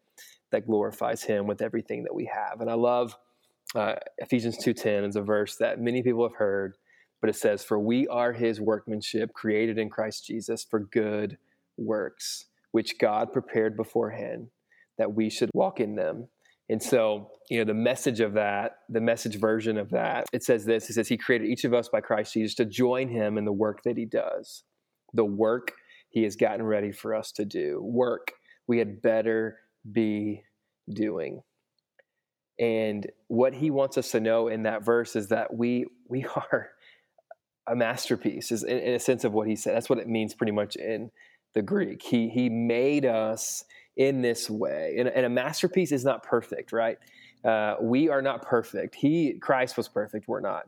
[0.51, 2.61] that glorifies Him with everything that we have.
[2.61, 3.17] And I love
[3.75, 6.77] uh, Ephesians 2:10 is a verse that many people have heard,
[7.21, 11.39] but it says, "For we are His workmanship, created in Christ Jesus for good
[11.79, 14.49] works, which God prepared beforehand
[14.99, 16.29] that we should walk in them."
[16.69, 20.65] And so, you know, the message of that, the message version of that, it says
[20.65, 23.45] this it says, He created each of us by Christ Jesus to join Him in
[23.45, 24.65] the work that He does,
[25.13, 25.73] the work
[26.09, 28.33] He has gotten ready for us to do, work
[28.67, 29.59] we had better
[29.91, 30.45] be
[30.89, 31.43] doing.
[32.59, 36.71] And what He wants us to know in that verse is that we, we are
[37.67, 39.75] a masterpiece, is in, in a sense of what He said.
[39.75, 41.11] That's what it means pretty much in
[41.55, 42.03] the Greek.
[42.03, 43.65] He, he made us
[43.97, 44.97] in this way.
[44.99, 46.99] And, and a masterpiece is not perfect, right?
[47.45, 48.95] Uh, we are not perfect.
[48.95, 50.29] He, Christ, was perfect.
[50.29, 50.65] We're not.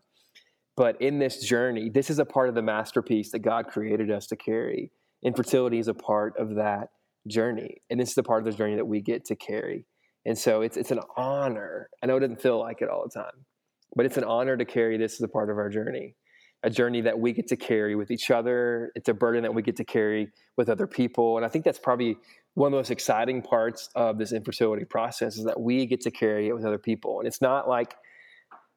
[0.76, 4.26] But in this journey, this is a part of the masterpiece that God created us
[4.26, 4.90] to carry.
[5.22, 6.88] Infertility is a part of that
[7.28, 9.87] journey, and this is the part of the journey that we get to carry.
[10.26, 11.88] And so it's it's an honor.
[12.02, 13.46] I know it doesn't feel like it all the time,
[13.94, 16.16] but it's an honor to carry this as a part of our journey.
[16.64, 18.90] a journey that we get to carry with each other.
[18.94, 21.37] It's a burden that we get to carry with other people.
[21.37, 22.16] And I think that's probably
[22.54, 26.10] one of the most exciting parts of this infertility process is that we get to
[26.10, 27.18] carry it with other people.
[27.18, 27.96] And it's not like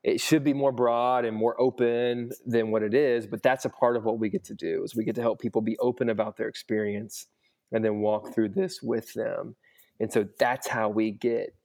[0.03, 3.69] it should be more broad and more open than what it is, but that's a
[3.69, 6.09] part of what we get to do is we get to help people be open
[6.09, 7.27] about their experience
[7.71, 9.55] and then walk through this with them.
[9.99, 11.55] And so that's how we get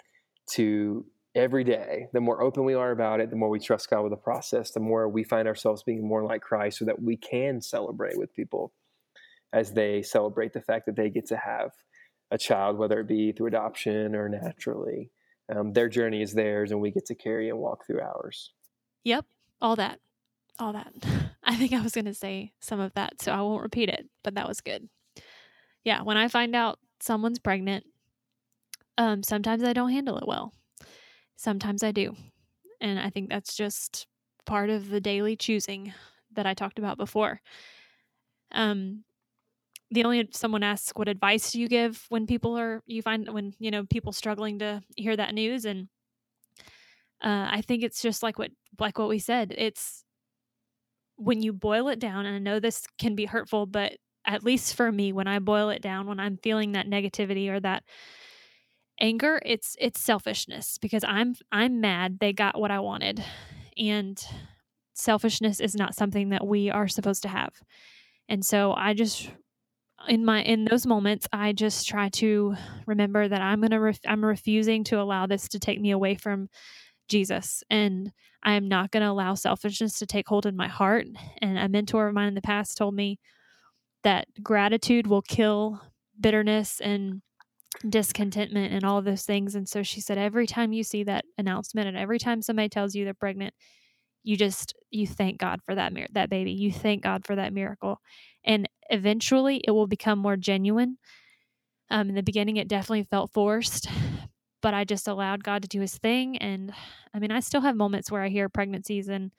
[0.53, 4.03] to every day, the more open we are about it, the more we trust God
[4.03, 7.17] with the process, the more we find ourselves being more like Christ so that we
[7.17, 8.73] can celebrate with people
[9.53, 11.71] as they celebrate the fact that they get to have
[12.33, 15.11] a child, whether it be through adoption or naturally.
[15.55, 18.53] Um, their journey is theirs, and we get to carry and walk through ours.
[19.05, 19.27] Yep,
[19.61, 20.01] all that.
[20.59, 20.93] All that.
[21.45, 24.09] I think I was going to say some of that, so I won't repeat it,
[24.25, 24.89] but that was good.
[25.85, 27.85] Yeah, when I find out someone's pregnant,
[28.97, 30.53] um, sometimes I don't handle it well
[31.43, 32.15] Sometimes I do.
[32.81, 34.07] And I think that's just
[34.47, 35.93] part of the daily choosing
[36.35, 37.41] that I talked about before.
[38.53, 39.03] Um,
[39.93, 43.53] the only someone asks what advice do you give when people are you find when
[43.59, 45.89] you know people struggling to hear that news and
[47.23, 48.51] uh, I think it's just like what
[48.81, 49.55] like what we said.
[49.57, 50.05] It's
[51.17, 53.93] when you boil it down, and I know this can be hurtful, but
[54.27, 57.61] at least for me, when I boil it down, when I'm feeling that negativity or
[57.61, 57.85] that
[59.01, 63.25] anger it's it's selfishness because i'm i'm mad they got what i wanted
[63.77, 64.25] and
[64.95, 67.53] selfishness is not something that we are supposed to have
[68.29, 69.31] and so i just
[70.09, 72.55] in my in those moments i just try to
[72.87, 76.49] remember that i'm to ref, i'm refusing to allow this to take me away from
[77.09, 78.13] jesus and
[78.43, 81.07] i am not going to allow selfishness to take hold in my heart
[81.41, 83.19] and a mentor of mine in the past told me
[84.03, 85.81] that gratitude will kill
[86.21, 87.23] bitterness and
[87.89, 89.55] discontentment and all of those things.
[89.55, 92.95] And so she said, every time you see that announcement and every time somebody tells
[92.95, 93.55] you they're pregnant,
[94.25, 96.53] you just you thank God for that mir- that baby.
[96.53, 98.01] You thank God for that miracle,
[98.45, 100.99] and eventually it will become more genuine.
[101.91, 103.89] Um, in the beginning, it definitely felt forced,
[104.63, 106.39] but I just allowed God to do His thing.
[106.39, 106.73] And
[107.15, 109.31] I mean, I still have moments where I hear pregnancies and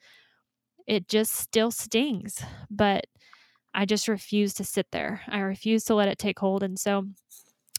[0.86, 3.06] it just still stings, but
[3.74, 5.22] I just refuse to sit there.
[5.28, 7.06] I refuse to let it take hold, and so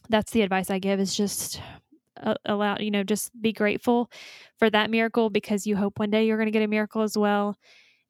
[0.08, 1.60] that's the advice I give is just
[2.22, 4.10] uh, allow, you know, just be grateful
[4.58, 7.16] for that miracle because you hope one day you're going to get a miracle as
[7.18, 7.56] well.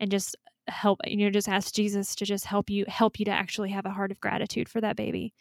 [0.01, 0.37] And just
[0.69, 3.87] help, you know, just ask Jesus to just help you, help you to actually have
[3.87, 5.33] a heart of gratitude for that baby.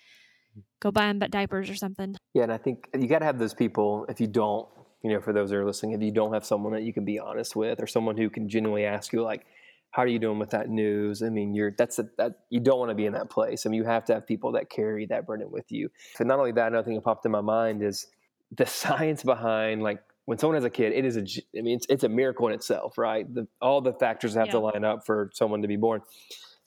[0.58, 0.64] Mm.
[0.82, 2.16] Go buy them diapers or something.
[2.34, 2.44] Yeah.
[2.44, 4.06] And I think you got to have those people.
[4.10, 4.68] If you don't,
[5.04, 7.06] you know, for those that are listening, if you don't have someone that you can
[7.06, 9.46] be honest with or someone who can genuinely ask you, like,
[9.92, 11.24] how are you doing with that news?
[11.24, 13.66] I mean, you're that's a, that you don't want to be in that place.
[13.66, 15.90] I mean, you have to have people that carry that burden with you.
[16.16, 18.08] So not only that, another thing that popped in my mind is
[18.52, 21.22] the science behind like when someone has a kid, it is a
[21.58, 23.32] I mean, it's, it's a miracle in itself, right?
[23.32, 24.54] The, all the factors have yeah.
[24.54, 26.02] to line up for someone to be born.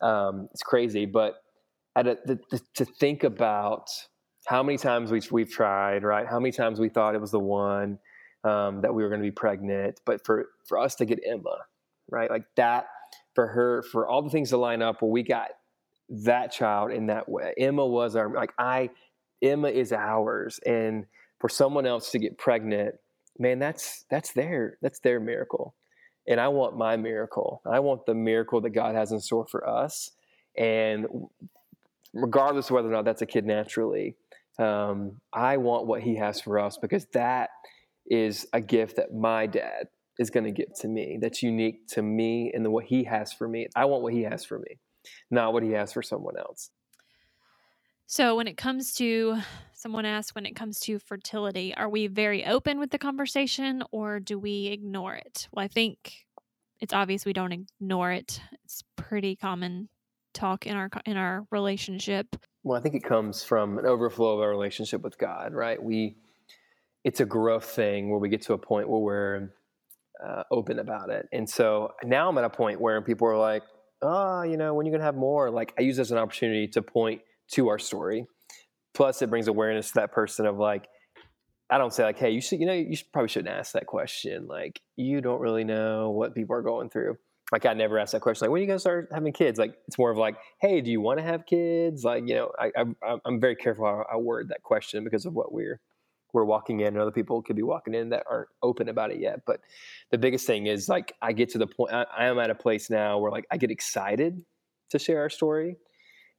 [0.00, 1.42] Um, it's crazy, but
[1.96, 3.88] at a, the, the, to think about
[4.46, 6.26] how many times we've, we've tried, right?
[6.26, 7.98] How many times we thought it was the one
[8.44, 11.56] um, that we were going to be pregnant, but for for us to get Emma,
[12.10, 12.30] right?
[12.30, 12.86] Like that
[13.34, 15.48] for her for all the things to line up where we got
[16.08, 17.52] that child in that way.
[17.58, 18.90] Emma was our like I
[19.42, 21.06] Emma is ours and
[21.40, 22.96] for someone else to get pregnant,
[23.38, 25.74] man, that's that's their that's their miracle.
[26.27, 27.62] And I want my miracle.
[27.66, 30.11] I want the miracle that God has in store for us.
[30.57, 31.07] And
[32.12, 34.16] regardless of whether or not that's a kid naturally,
[34.59, 37.51] um, I want what he has for us because that
[38.07, 42.03] is a gift that my dad is going to give to me that's unique to
[42.03, 43.68] me and the, what he has for me.
[43.77, 44.79] I want what he has for me,
[45.31, 46.70] not what he has for someone else.
[48.10, 49.36] So, when it comes to
[49.74, 54.18] someone asked, when it comes to fertility, are we very open with the conversation or
[54.18, 55.46] do we ignore it?
[55.52, 56.24] Well, I think
[56.80, 58.40] it's obvious we don't ignore it.
[58.64, 59.90] It's pretty common
[60.32, 62.34] talk in our in our relationship.
[62.62, 65.80] Well, I think it comes from an overflow of our relationship with God, right?
[65.80, 66.16] We
[67.04, 69.50] it's a growth thing where we get to a point where we're
[70.26, 71.28] uh, open about it.
[71.30, 73.64] And so now I'm at a point where people are like,
[74.00, 76.18] oh, you know, when you're going to have more, like I use this as an
[76.18, 77.20] opportunity to point
[77.52, 78.26] to our story.
[78.94, 80.88] Plus, it brings awareness to that person of like,
[81.70, 83.87] I don't say like, hey, you should, you know, you should, probably shouldn't ask that
[83.87, 84.46] question.
[84.46, 87.18] Like, you don't really know what people are going through.
[87.52, 88.46] Like, I never ask that question.
[88.46, 89.58] Like, when are you to start having kids?
[89.58, 92.04] Like, it's more of like, hey, do you want to have kids?
[92.04, 92.70] Like, you know, I,
[93.02, 95.80] I, I'm very careful how I word that question because of what we're
[96.32, 99.18] we're walking in and other people could be walking in that aren't open about it
[99.18, 99.61] yet but
[100.11, 102.54] the biggest thing is like i get to the point i, I am at a
[102.54, 104.44] place now where like i get excited
[104.90, 105.76] to share our story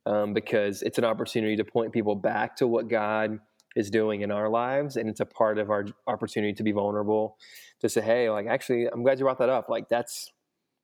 [0.10, 3.40] um, because it's an opportunity to point people back to what god
[3.76, 7.38] is doing in our lives and it's a part of our opportunity to be vulnerable
[7.80, 10.32] to say hey like actually i'm glad you brought that up like that's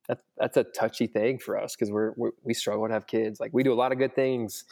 [0.08, 3.40] that, that's a touchy thing for us because we're, we're, we struggle to have kids.
[3.40, 4.64] Like we do a lot of good things,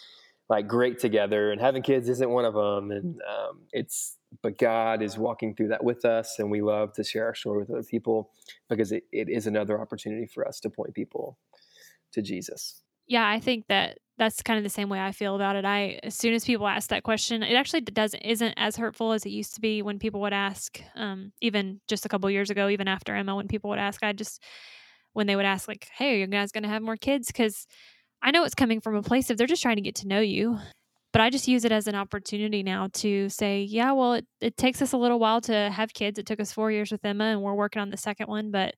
[0.48, 2.90] like great together, and having kids isn't one of them.
[2.90, 7.04] And um, it's but God is walking through that with us, and we love to
[7.04, 8.30] share our story with other people
[8.68, 11.38] because it, it is another opportunity for us to point people
[12.12, 12.83] to Jesus.
[13.06, 15.64] Yeah, I think that that's kind of the same way I feel about it.
[15.64, 19.26] I as soon as people ask that question, it actually doesn't isn't as hurtful as
[19.26, 20.80] it used to be when people would ask.
[20.94, 24.12] Um, even just a couple years ago, even after Emma, when people would ask, I
[24.12, 24.42] just
[25.12, 27.66] when they would ask like, "Hey, are you guys going to have more kids?" Because
[28.22, 30.20] I know it's coming from a place of they're just trying to get to know
[30.20, 30.58] you.
[31.12, 34.56] But I just use it as an opportunity now to say, yeah, well, it, it
[34.56, 36.18] takes us a little while to have kids.
[36.18, 38.50] It took us four years with Emma, and we're working on the second one.
[38.50, 38.74] But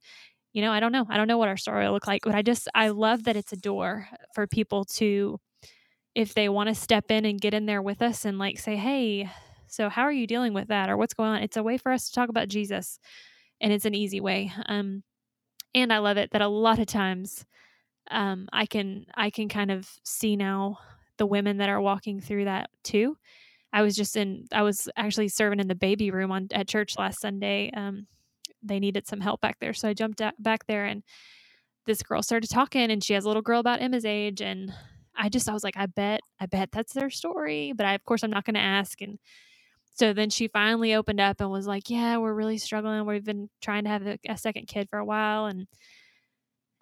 [0.56, 1.04] you know, I don't know.
[1.10, 3.36] I don't know what our story will look like, but I just, I love that
[3.36, 5.38] it's a door for people to,
[6.14, 8.74] if they want to step in and get in there with us and like say,
[8.74, 9.28] hey,
[9.66, 11.42] so how are you dealing with that or what's going on?
[11.42, 12.98] It's a way for us to talk about Jesus
[13.60, 14.50] and it's an easy way.
[14.64, 15.02] Um,
[15.74, 17.44] and I love it that a lot of times
[18.10, 20.78] um, I can, I can kind of see now
[21.18, 23.18] the women that are walking through that too.
[23.74, 26.94] I was just in, I was actually serving in the baby room on at church
[26.98, 27.70] last Sunday.
[27.76, 28.06] Um,
[28.66, 29.74] they needed some help back there.
[29.74, 31.02] So I jumped back there and
[31.86, 34.72] this girl started talking and she has a little girl about Emma's age and
[35.16, 38.04] I just I was like I bet I bet that's their story, but I of
[38.04, 39.18] course I'm not going to ask and
[39.94, 43.06] so then she finally opened up and was like, "Yeah, we're really struggling.
[43.06, 45.66] We've been trying to have a, a second kid for a while and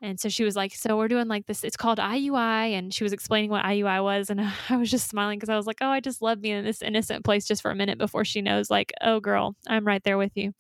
[0.03, 1.65] and so she was like, "So we're doing like this.
[1.65, 5.39] It's called IUI." And she was explaining what IUI was, and I was just smiling
[5.39, 7.71] because I was like, "Oh, I just love being in this innocent place just for
[7.71, 10.53] a minute before she knows, like, oh, girl, I'm right there with you."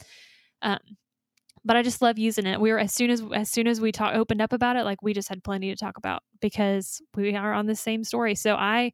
[0.62, 0.78] Um,
[1.64, 2.60] but I just love using it.
[2.60, 5.02] We were as soon as as soon as we talk opened up about it, like
[5.02, 8.34] we just had plenty to talk about because we are on the same story.
[8.34, 8.92] So I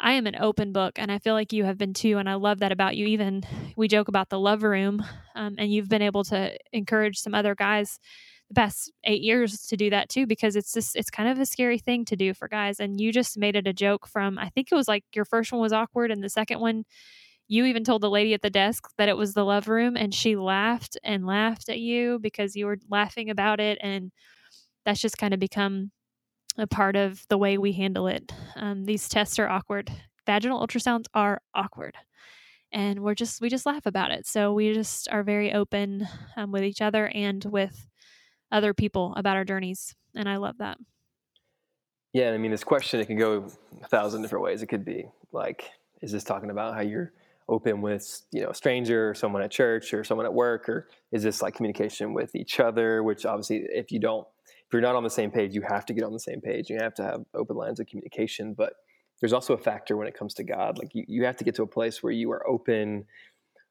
[0.00, 2.34] I am an open book, and I feel like you have been too, and I
[2.34, 3.06] love that about you.
[3.06, 3.42] Even
[3.76, 5.04] we joke about the love room,
[5.34, 7.98] um, and you've been able to encourage some other guys
[8.48, 11.46] the past eight years to do that too, because it's just it's kind of a
[11.46, 12.78] scary thing to do for guys.
[12.78, 15.50] And you just made it a joke from I think it was like your first
[15.52, 16.84] one was awkward, and the second one
[17.48, 20.14] you even told the lady at the desk that it was the love room and
[20.14, 24.12] she laughed and laughed at you because you were laughing about it and
[24.84, 25.90] that's just kind of become
[26.58, 28.32] a part of the way we handle it.
[28.56, 29.90] Um, these tests are awkward.
[30.26, 31.96] Vaginal ultrasounds are awkward
[32.72, 34.26] and we're just we just laugh about it.
[34.26, 36.06] So we just are very open
[36.36, 37.86] um, with each other and with
[38.52, 40.78] other people about our journeys and i love that.
[42.12, 43.50] Yeah i mean this question it can go
[43.82, 44.62] a thousand different ways.
[44.62, 45.70] It could be like
[46.02, 47.12] is this talking about how you're
[47.48, 50.88] open with you know a stranger or someone at church or someone at work or
[51.12, 53.02] is this like communication with each other?
[53.02, 55.94] Which obviously if you don't if you're not on the same page you have to
[55.94, 56.70] get on the same page.
[56.70, 58.74] You have to have open lines of communication but
[59.20, 60.78] there's also a factor when it comes to god.
[60.78, 63.06] Like you, you have to get to a place where you are open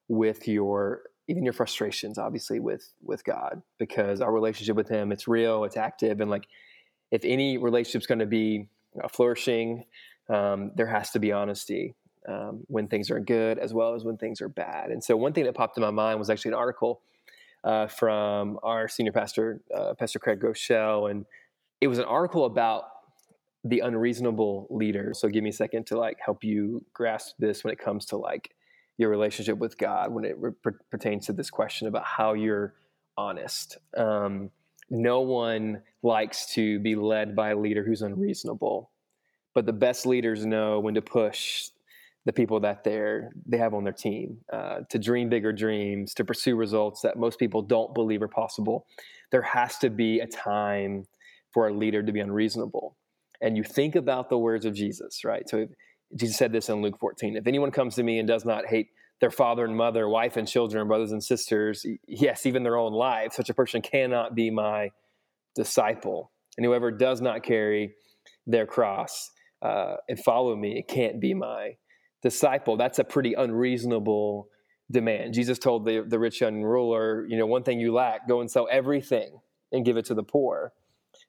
[0.08, 5.28] with your even your frustrations obviously with with god because our relationship with him it's
[5.28, 6.48] real it's active and like
[7.12, 8.70] if any relationship's going to be
[9.12, 9.84] flourishing
[10.30, 11.96] um, there has to be honesty
[12.28, 14.92] um, when things are good as well as when things are bad.
[14.92, 17.02] And so one thing that popped in my mind was actually an article
[17.64, 21.26] uh, from our senior pastor, uh, Pastor Craig Groeschel, and
[21.82, 22.84] it was an article about
[23.64, 25.14] the unreasonable leader.
[25.14, 28.18] So give me a second to like help you grasp this when it comes to
[28.18, 28.52] like
[28.98, 30.54] your relationship with God when it re-
[30.90, 32.74] pertains to this question about how you're
[33.18, 33.78] honest.
[33.96, 34.52] Um,
[34.90, 38.90] no one likes to be led by a leader who's unreasonable,
[39.54, 41.70] but the best leaders know when to push
[42.28, 46.26] the people that they're they have on their team uh, to dream bigger dreams to
[46.26, 48.86] pursue results that most people don't believe are possible.
[49.32, 51.06] There has to be a time
[51.54, 52.98] for a leader to be unreasonable.
[53.42, 55.48] And you think about the words of jesus right?
[55.48, 55.68] So
[56.18, 58.88] jesus said this in luke 14 if anyone comes to me and does not hate
[59.20, 63.34] their father and mother wife and children brothers and sisters yes even their own life
[63.34, 64.90] such a person cannot be my
[65.56, 66.32] disciple.
[66.58, 67.94] And whoever does not carry
[68.46, 71.76] their cross uh, and follow me it can't be my
[72.30, 74.50] disciple, that's a pretty unreasonable
[74.92, 75.34] demand.
[75.34, 78.50] Jesus told the, the rich young ruler, you know, one thing you lack, go and
[78.52, 79.40] sell everything
[79.72, 80.74] and give it to the poor,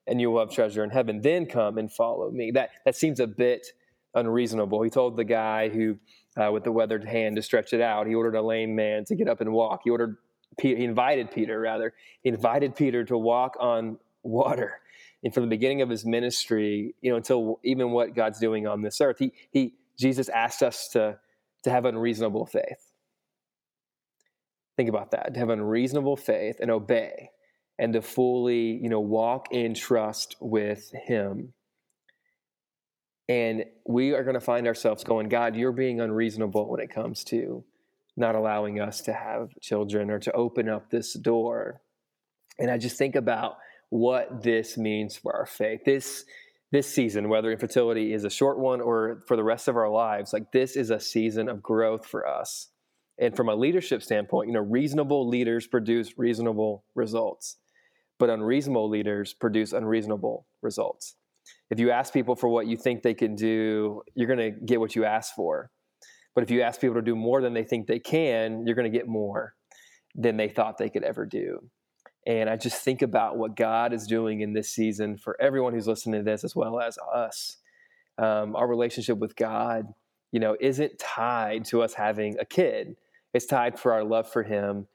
[0.08, 1.20] and you will have treasure in heaven.
[1.20, 2.50] Then come and follow me.
[2.50, 3.68] That that seems a bit
[4.14, 4.82] unreasonable.
[4.82, 5.98] He told the guy who,
[6.36, 8.06] uh, with the weathered hand, to stretch it out.
[8.06, 9.82] He ordered a lame man to get up and walk.
[9.84, 10.16] He ordered,
[10.60, 11.92] he invited Peter rather.
[12.22, 14.80] He invited Peter to walk on water.
[15.22, 18.82] And from the beginning of his ministry, you know, until even what God's doing on
[18.82, 21.18] this earth, he he Jesus asked us to,
[21.64, 22.92] to have unreasonable faith.
[24.76, 27.30] Think about that to have unreasonable faith and obey
[27.78, 31.52] and to fully, you know, walk in trust with Him.
[33.28, 37.24] And we are going to find ourselves going, God, you're being unreasonable when it comes
[37.24, 37.64] to
[38.16, 41.80] not allowing us to have children or to open up this door.
[42.58, 43.58] And I just think about
[43.90, 45.80] what this means for our faith.
[45.84, 46.24] This
[46.70, 50.32] this season, whether infertility is a short one or for the rest of our lives,
[50.32, 52.68] like this is a season of growth for us.
[53.18, 57.56] And from a leadership standpoint, you know, reasonable leaders produce reasonable results,
[58.18, 61.16] but unreasonable leaders produce unreasonable results.
[61.70, 64.80] If you ask people for what you think they can do, you're going to get
[64.80, 65.70] what you ask for.
[66.34, 68.90] But if you ask people to do more than they think they can, you're going
[68.90, 69.54] to get more
[70.14, 71.58] than they thought they could ever do.
[72.28, 75.88] And I just think about what God is doing in this season for everyone who's
[75.88, 77.56] listening to this, as well as us.
[78.18, 79.86] Um, our relationship with God,
[80.30, 82.96] you know, isn't tied to us having a kid.
[83.32, 84.86] It's tied for our love for Him,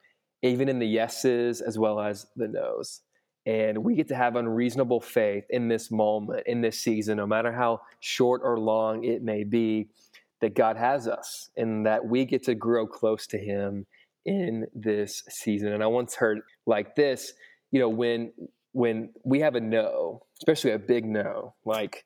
[0.42, 3.00] even in the yeses as well as the nos.
[3.46, 7.50] And we get to have unreasonable faith in this moment, in this season, no matter
[7.50, 9.88] how short or long it may be,
[10.40, 13.86] that God has us and that we get to grow close to Him
[14.24, 15.72] in this season.
[15.72, 17.32] And I once heard like this,
[17.70, 18.32] you know, when
[18.72, 22.04] when we have a no, especially a big no, like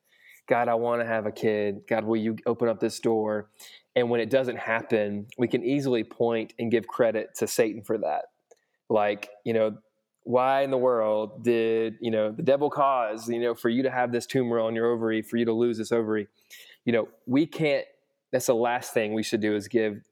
[0.49, 1.83] God, I want to have a kid.
[1.89, 3.51] God, will you open up this door?
[3.95, 7.99] And when it doesn't happen, we can easily point and give credit to Satan for
[7.99, 8.27] that.
[8.89, 9.77] Like, you know,
[10.23, 13.91] why in the world did, you know, the devil cause, you know, for you to
[13.91, 16.29] have this tumor on your ovary, for you to lose this ovary?
[16.85, 17.85] You know, we can't,
[18.33, 20.03] that's the last thing we should do is give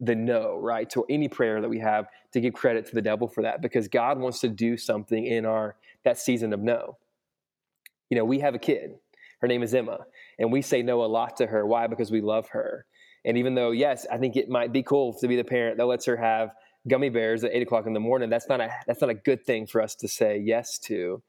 [0.00, 0.88] the no, right?
[0.90, 3.86] To any prayer that we have to give credit to the devil for that because
[3.86, 6.96] God wants to do something in our that season of no.
[8.08, 8.94] You know, we have a kid.
[9.40, 10.00] Her name is Emma,
[10.38, 11.66] and we say no a lot to her.
[11.66, 11.86] Why?
[11.86, 12.86] Because we love her.
[13.24, 15.86] And even though, yes, I think it might be cool to be the parent that
[15.86, 16.50] lets her have
[16.88, 19.44] gummy bears at eight o'clock in the morning, that's not a that's not a good
[19.44, 21.22] thing for us to say yes to.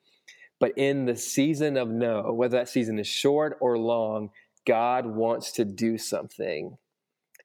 [0.60, 4.30] But in the season of no, whether that season is short or long,
[4.66, 6.78] God wants to do something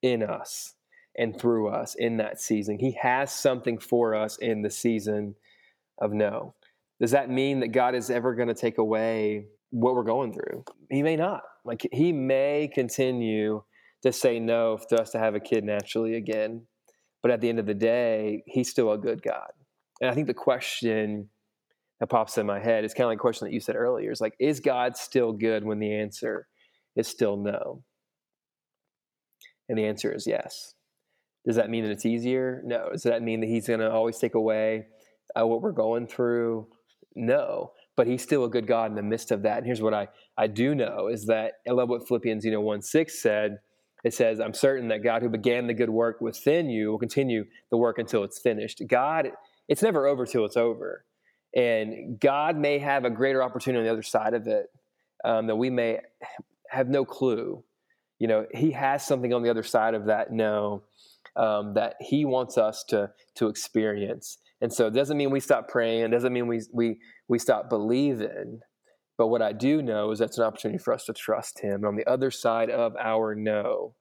[0.02, 0.75] in us
[1.18, 2.78] and through us in that season.
[2.78, 5.34] He has something for us in the season
[5.98, 6.54] of no.
[7.00, 10.64] Does that mean that God is ever going to take away what we're going through?
[10.90, 11.42] He may not.
[11.64, 13.62] Like he may continue
[14.02, 16.66] to say no to us to have a kid naturally again.
[17.22, 19.50] But at the end of the day, he's still a good God.
[20.00, 21.28] And I think the question
[21.98, 24.12] that pops in my head is kind of like a question that you said earlier
[24.12, 26.46] is like, is God still good when the answer
[26.94, 27.82] is still no?
[29.68, 30.75] And the answer is yes.
[31.46, 32.60] Does that mean that it's easier?
[32.64, 32.90] No.
[32.90, 34.86] Does that mean that he's going to always take away
[35.38, 36.66] uh, what we're going through?
[37.14, 37.72] No.
[37.96, 39.58] But he's still a good God in the midst of that.
[39.58, 42.60] And here's what I, I do know is that I love what Philippians, you know,
[42.60, 43.58] 1 6 said.
[44.04, 47.44] It says, I'm certain that God who began the good work within you will continue
[47.70, 48.82] the work until it's finished.
[48.86, 49.30] God,
[49.68, 51.04] it's never over till it's over.
[51.54, 54.66] And God may have a greater opportunity on the other side of it
[55.24, 56.00] um, that we may
[56.68, 57.64] have no clue.
[58.18, 60.82] You know, He has something on the other side of that no
[61.36, 64.38] um, that He wants us to to experience.
[64.60, 66.04] And so it doesn't mean we stop praying.
[66.04, 68.60] It doesn't mean we we we stop believing.
[69.18, 71.76] But what I do know is that's an opportunity for us to trust Him.
[71.76, 73.94] And on the other side of our no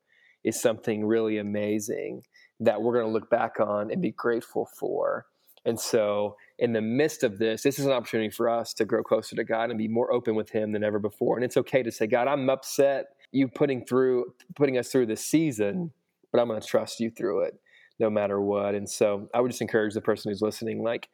[0.43, 2.23] is something really amazing
[2.59, 5.25] that we're going to look back on and be grateful for.
[5.65, 9.03] And so, in the midst of this, this is an opportunity for us to grow
[9.03, 11.35] closer to God and be more open with Him than ever before.
[11.35, 15.25] And it's okay to say, God, I'm upset you putting through putting us through this
[15.25, 15.91] season
[16.35, 17.53] but I'm going to trust you through it
[17.97, 18.75] no matter what.
[18.75, 21.07] And so I would just encourage the person who's listening, like,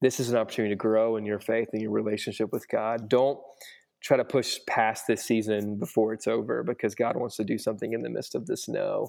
[0.00, 3.08] this is an opportunity to grow in your faith and your relationship with God.
[3.08, 3.40] Don't
[4.00, 7.94] try to push past this season before it's over because God wants to do something
[7.94, 9.08] in the midst of this no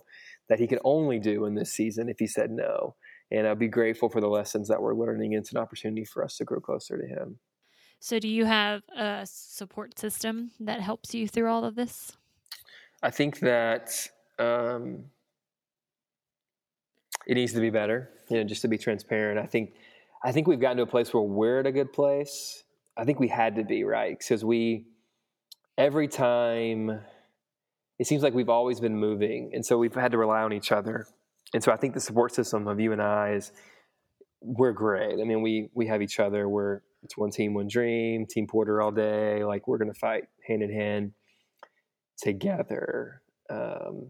[0.50, 2.96] that He can only do in this season if He said no.
[3.30, 5.34] And I'll be grateful for the lessons that we're learning.
[5.34, 7.38] It's an opportunity for us to grow closer to Him.
[8.00, 12.14] So, do you have a support system that helps you through all of this?
[13.04, 15.06] I think that um,
[17.28, 18.10] it needs to be better.
[18.30, 19.40] You know, just to be transparent.
[19.40, 19.74] I think
[20.24, 22.64] I think we've gotten to a place where we're at a good place.
[22.98, 24.86] I think we had to be right because we
[25.78, 27.02] every time
[28.00, 30.72] it seems like we've always been moving, and so we've had to rely on each
[30.72, 31.08] other.
[31.54, 33.52] And so I think the support system of you and I is
[34.42, 35.20] we're great.
[35.20, 36.50] I mean, we we have each other.
[36.50, 39.44] We're it's one team, one dream, team Porter all day.
[39.44, 41.12] Like we're gonna fight hand in hand
[42.18, 43.22] together.
[43.50, 44.10] Um,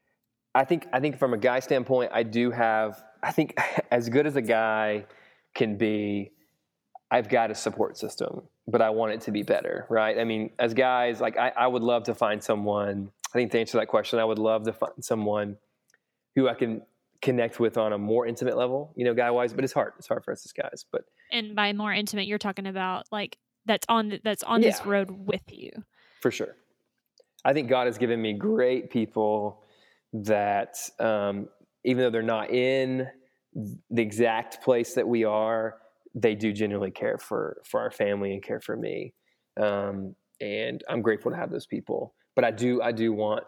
[0.56, 3.04] I think I think from a guy standpoint, I do have.
[3.22, 3.60] I think
[3.92, 5.06] as good as a guy
[5.54, 6.32] can be,
[7.12, 10.18] I've got a support system, but I want it to be better, right?
[10.18, 13.12] I mean, as guys, like I, I would love to find someone.
[13.34, 15.58] I think to answer that question, I would love to find someone
[16.36, 16.82] who I can
[17.22, 19.54] connect with on a more intimate level, you know, guy wise.
[19.54, 19.94] But it's hard.
[19.98, 20.86] It's hard for us as guys.
[20.90, 24.86] But and by more intimate, you're talking about like that's on that's on yeah, this
[24.86, 25.72] road with you.
[26.22, 26.56] For sure.
[27.44, 29.62] I think God has given me great people
[30.24, 31.50] that um,
[31.84, 33.08] even though they're not in
[33.54, 35.78] the exact place that we are,
[36.14, 39.14] they do genuinely care for for our family and care for me.
[39.60, 42.16] Um, and I'm grateful to have those people.
[42.36, 43.44] But I do I do want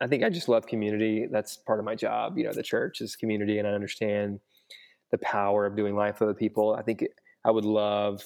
[0.00, 1.26] I think I just love community.
[1.30, 2.38] That's part of my job.
[2.38, 4.40] You know, the church is community, and I understand
[5.10, 6.74] the power of doing life with other people.
[6.74, 7.04] I think
[7.44, 8.22] I would love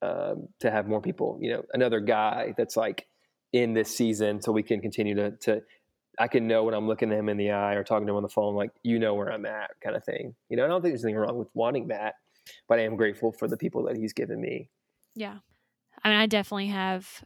[0.00, 1.38] um, to have more people.
[1.40, 3.06] You know, another guy that's like
[3.52, 5.62] in this season, so we can continue to to.
[6.18, 8.16] I can know when I'm looking at him in the eye or talking to him
[8.16, 10.34] on the phone, like you know where I'm at, kind of thing.
[10.48, 12.14] You know, I don't think there's anything wrong with wanting that,
[12.68, 14.68] but I am grateful for the people that he's given me.
[15.14, 15.38] Yeah,
[16.04, 17.24] I mean, I definitely have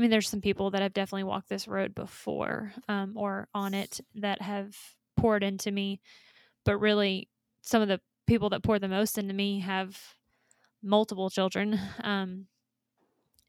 [0.00, 3.74] I mean, there's some people that have definitely walked this road before um, or on
[3.74, 4.74] it that have
[5.18, 6.00] poured into me,
[6.64, 7.28] but really,
[7.60, 10.00] some of the people that pour the most into me have
[10.82, 12.46] multiple children, um,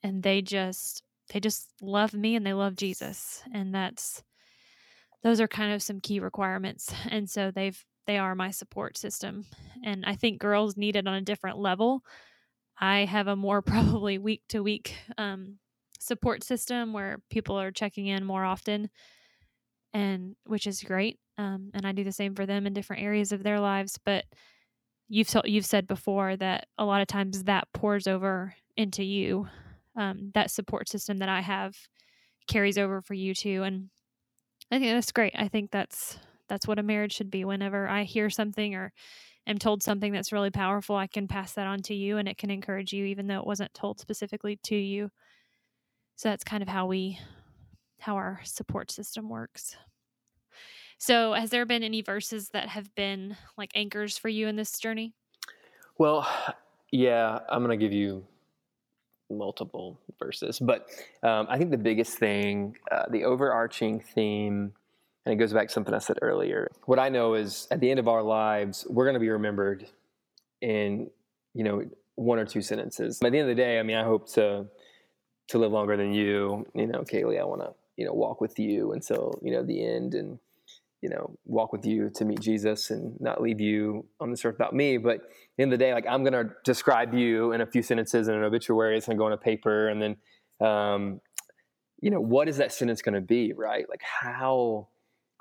[0.04, 4.22] and they just they just love me and they love Jesus, and that's
[5.24, 9.46] those are kind of some key requirements, and so they've they are my support system,
[9.84, 12.04] and I think girls need it on a different level.
[12.80, 14.96] I have a more probably week to week
[16.02, 18.90] support system where people are checking in more often
[19.94, 23.32] and which is great um, and i do the same for them in different areas
[23.32, 24.26] of their lives but
[25.10, 29.48] you've t- you've said before that a lot of times that pours over into you
[29.96, 31.76] um, that support system that i have
[32.48, 33.90] carries over for you too and
[34.72, 36.18] i think that's great i think that's
[36.48, 38.92] that's what a marriage should be whenever i hear something or
[39.48, 42.38] am told something that's really powerful i can pass that on to you and it
[42.38, 45.10] can encourage you even though it wasn't told specifically to you
[46.16, 47.20] so that's kind of how we
[48.02, 49.78] how our support system works.
[50.98, 54.78] So, has there been any verses that have been like anchors for you in this
[54.78, 55.14] journey?
[55.98, 56.28] Well,
[56.92, 58.26] yeah, I'm going to give you
[59.38, 60.88] multiple verses, but
[61.24, 64.74] um, I think the biggest thing, uh, the overarching theme,
[65.26, 66.70] and it goes back to something I said earlier.
[66.86, 69.88] What I know is at the end of our lives, we're going to be remembered
[70.62, 71.10] in,
[71.54, 71.84] you know,
[72.16, 73.20] one or two sentences.
[73.24, 74.68] At the end of the day, I mean, I hope to
[75.50, 76.66] to live longer than you.
[76.74, 79.86] You know, Kaylee, I want to, you know, walk with you until, you know, the
[79.86, 80.40] end and,
[81.02, 84.56] you know, walk with you to meet Jesus and not leave you on this earth
[84.60, 84.98] without me.
[84.98, 85.22] But
[85.58, 88.36] in the, the day, like I'm going to describe you in a few sentences in
[88.36, 88.98] an obituary.
[88.98, 89.90] It's going to go on a paper.
[89.90, 91.22] And then, um,
[92.02, 93.90] you know, what is that sentence going to be, right?
[93.90, 94.90] Like how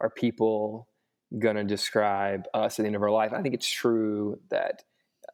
[0.00, 0.88] are people
[1.38, 3.32] going to describe us at the end of our life?
[3.34, 4.82] I think it's true that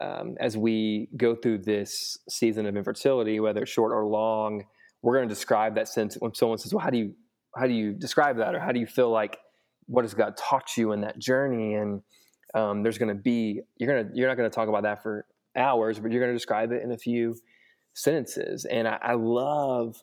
[0.00, 4.64] um, as we go through this season of infertility, whether it's short or long,
[5.02, 6.16] we're going to describe that sense.
[6.16, 7.14] When someone says, "Well, how do you
[7.56, 9.38] how do you describe that?" or "How do you feel like
[9.86, 12.02] what has God taught you in that journey?" and
[12.54, 15.02] um, there's going to be you're going to you're not going to talk about that
[15.02, 15.26] for
[15.56, 17.36] hours, but you're going to describe it in a few
[17.94, 18.64] sentences.
[18.66, 19.96] And I, I love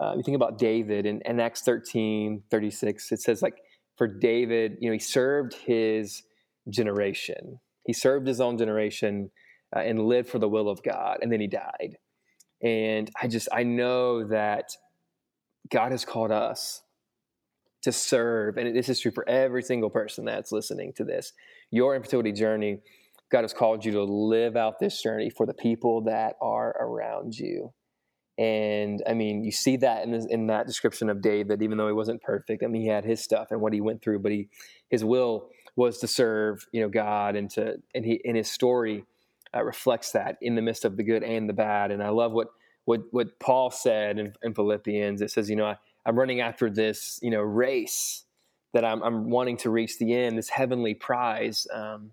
[0.00, 3.58] uh, you think about David in, in Acts 13, 36, it says like
[3.96, 6.22] for David, you know, he served his
[6.68, 7.60] generation.
[7.86, 9.30] He served his own generation
[9.74, 11.96] uh, and lived for the will of God, and then he died.
[12.62, 14.70] And I just, I know that
[15.70, 16.82] God has called us
[17.84, 21.32] to serve, and this is true for every single person that's listening to this.
[21.70, 22.80] Your infertility journey,
[23.30, 27.38] God has called you to live out this journey for the people that are around
[27.38, 27.72] you.
[28.36, 31.86] And I mean, you see that in, this, in that description of David, even though
[31.86, 32.64] he wasn't perfect.
[32.64, 34.48] I mean, he had his stuff and what he went through, but he
[34.90, 39.04] his will was to serve, you know, God and to and he in his story
[39.54, 41.92] uh, reflects that in the midst of the good and the bad.
[41.92, 42.48] And I love what
[42.86, 45.20] what what Paul said in, in Philippians.
[45.20, 45.76] It says, you know, I,
[46.06, 48.24] I'm running after this, you know, race
[48.72, 51.66] that I'm, I'm wanting to reach the end, this heavenly prize.
[51.72, 52.10] Um,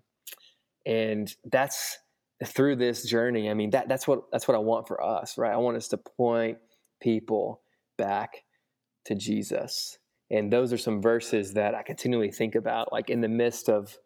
[0.86, 1.98] and that's
[2.44, 3.50] through this journey.
[3.50, 5.52] I mean, that that's what that's what I want for us, right?
[5.52, 6.58] I want us to point
[7.00, 7.60] people
[7.98, 8.44] back
[9.06, 9.98] to Jesus.
[10.30, 13.96] And those are some verses that I continually think about, like in the midst of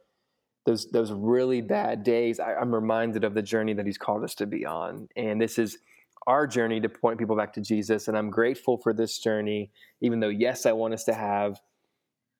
[0.65, 2.41] those those really bad days.
[2.41, 5.59] I, I'm reminded of the journey that He's called us to be on, and this
[5.59, 5.79] is
[6.27, 8.09] our journey to point people back to Jesus.
[8.09, 9.71] And I'm grateful for this journey,
[10.01, 11.61] even though yes, I want us to have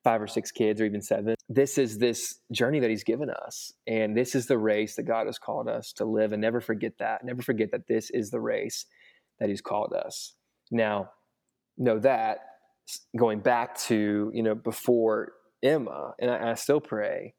[0.03, 1.35] five or six kids or even seven.
[1.49, 5.25] This is this journey that He's given us, and this is the race that God
[5.25, 6.31] has called us to live.
[6.31, 7.25] And never forget that.
[7.25, 8.85] Never forget that this is the race
[9.39, 10.33] that He's called us.
[10.71, 11.11] Now,
[11.77, 12.39] know that
[13.17, 15.33] going back to you know before
[15.63, 17.33] Emma, and I, I still pray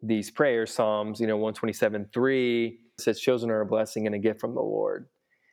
[0.00, 0.72] these prayers.
[0.72, 4.40] Psalms, you know, one twenty seven three says, "Children are a blessing and a gift
[4.40, 5.06] from the Lord."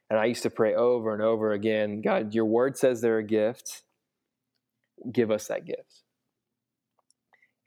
[0.10, 3.24] And I used to pray over and over again, God, your word says they're a
[3.24, 3.84] gift.
[5.12, 6.04] Give us that gift.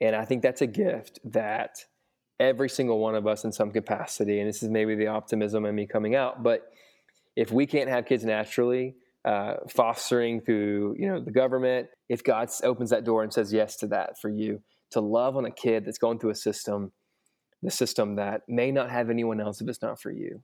[0.01, 1.85] And I think that's a gift that
[2.39, 5.73] every single one of us in some capacity, and this is maybe the optimism in
[5.73, 6.69] me coming out, but
[7.35, 12.49] if we can't have kids naturally, uh, fostering through you know the government if god
[12.63, 15.85] opens that door and says yes to that for you to love on a kid
[15.85, 16.91] that's going through a system
[17.61, 20.43] the system that may not have anyone else if it's not for you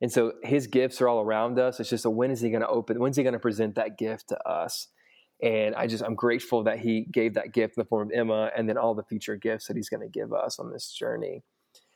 [0.00, 1.78] And so his gifts are all around us.
[1.78, 2.98] It's just a when is he going to open?
[2.98, 4.88] When's he going to present that gift to us?
[5.42, 8.50] And I just I'm grateful that he gave that gift in the form of Emma,
[8.56, 11.42] and then all the future gifts that he's going to give us on this journey.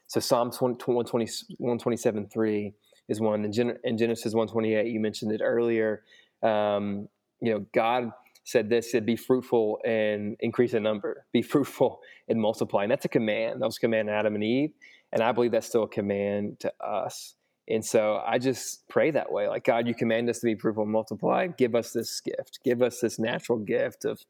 [0.07, 1.27] So Psalms 120,
[1.59, 2.75] 127 3
[3.09, 3.45] is one.
[3.45, 6.03] In Genesis 128, you mentioned it earlier.
[6.43, 7.09] Um,
[7.41, 8.13] you know, God
[8.45, 12.83] said this, said, be fruitful and increase in number, be fruitful and multiply.
[12.83, 13.61] And that's a command.
[13.61, 14.71] That was a command to Adam and Eve.
[15.13, 17.35] And I believe that's still a command to us.
[17.69, 19.49] And so I just pray that way.
[19.49, 21.47] Like, God, you command us to be fruitful and multiply.
[21.47, 22.61] Give us this gift.
[22.62, 24.21] Give us this natural gift of,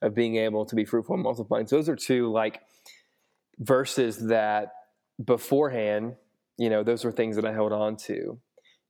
[0.00, 1.66] of being able to be fruitful and multiplying.
[1.66, 2.60] So those are two like
[3.58, 4.72] verses that
[5.24, 6.16] beforehand,
[6.58, 8.38] you know, those were things that I held on to.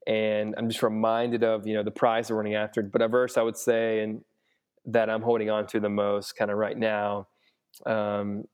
[0.06, 2.82] And I'm just reminded of, you know, the prize we're running after.
[2.82, 4.24] But a verse I would say, and
[4.86, 7.28] that I'm holding on to the most kind of right now,
[7.86, 8.44] um,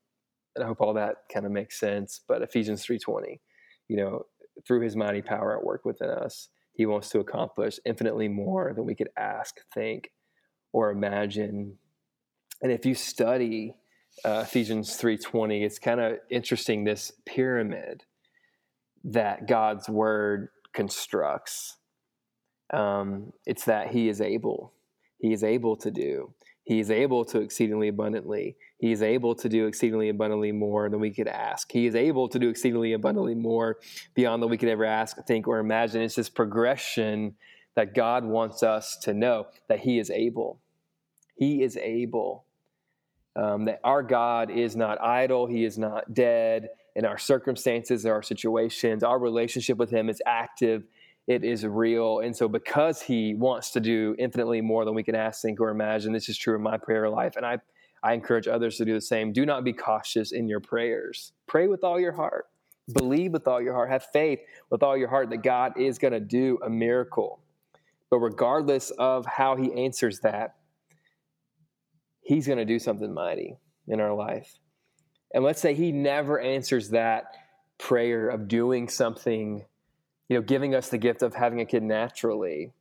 [0.54, 2.20] and I hope all that kind of makes sense.
[2.26, 3.40] But Ephesians 3:20,
[3.88, 4.26] you know,
[4.66, 8.84] through His mighty power at work within us, He wants to accomplish infinitely more than
[8.84, 10.10] we could ask, think,
[10.72, 11.78] or imagine.
[12.62, 13.74] And if you study
[14.24, 18.04] uh, Ephesians 3:20, it's kind of interesting this pyramid
[19.04, 21.76] that God's word constructs.
[22.72, 24.74] Um, it's that He is able.
[25.18, 26.34] He is able to do.
[26.64, 28.56] He is able to exceedingly abundantly.
[28.78, 31.70] He is able to do exceedingly abundantly more than we could ask.
[31.72, 33.78] He is able to do exceedingly abundantly more
[34.14, 36.00] beyond than we could ever ask, think, or imagine.
[36.02, 37.34] It's this progression
[37.74, 40.60] that God wants us to know that He is able.
[41.36, 42.44] He is able.
[43.34, 48.22] Um, that our God is not idle, He is not dead in our circumstances, our
[48.22, 49.04] situations.
[49.04, 50.84] Our relationship with Him is active,
[51.26, 52.20] it is real.
[52.20, 55.70] And so, because He wants to do infinitely more than we can ask, think, or
[55.70, 57.34] imagine, this is true in my prayer life.
[57.36, 57.58] And I,
[58.02, 59.32] I encourage others to do the same.
[59.32, 62.46] Do not be cautious in your prayers, pray with all your heart.
[62.92, 63.90] Believe with all your heart.
[63.90, 64.40] Have faith
[64.70, 67.40] with all your heart that God is going to do a miracle.
[68.10, 70.56] But regardless of how He answers that,
[72.22, 74.58] He's going to do something mighty in our life.
[75.34, 77.36] And let's say He never answers that
[77.76, 79.64] prayer of doing something,
[80.28, 82.72] you know, giving us the gift of having a kid naturally.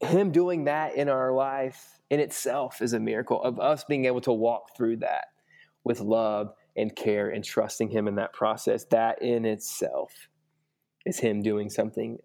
[0.00, 4.20] Him doing that in our life in itself is a miracle of us being able
[4.22, 5.26] to walk through that
[5.84, 8.84] with love and care and trusting Him in that process.
[8.90, 10.28] That in itself
[11.04, 12.18] is Him doing something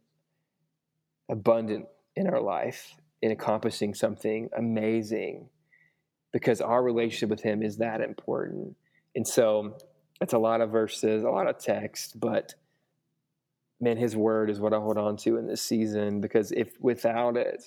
[1.30, 5.49] abundant in our life, in accomplishing something amazing
[6.32, 8.76] because our relationship with him is that important.
[9.15, 9.78] And so
[10.22, 12.55] it's a lot of verses, a lot of text, but
[13.82, 17.36] man, his word is what I hold on to in this season because if without
[17.36, 17.63] it,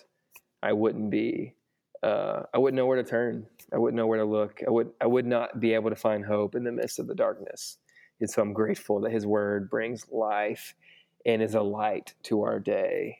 [0.62, 1.54] I wouldn't be,
[2.02, 3.46] uh, I wouldn't know where to turn.
[3.72, 4.60] I wouldn't know where to look.
[4.66, 7.14] I would, I would not be able to find hope in the midst of the
[7.14, 7.78] darkness.
[8.20, 10.74] And so I'm grateful that his word brings life
[11.26, 13.18] and is a light to our day.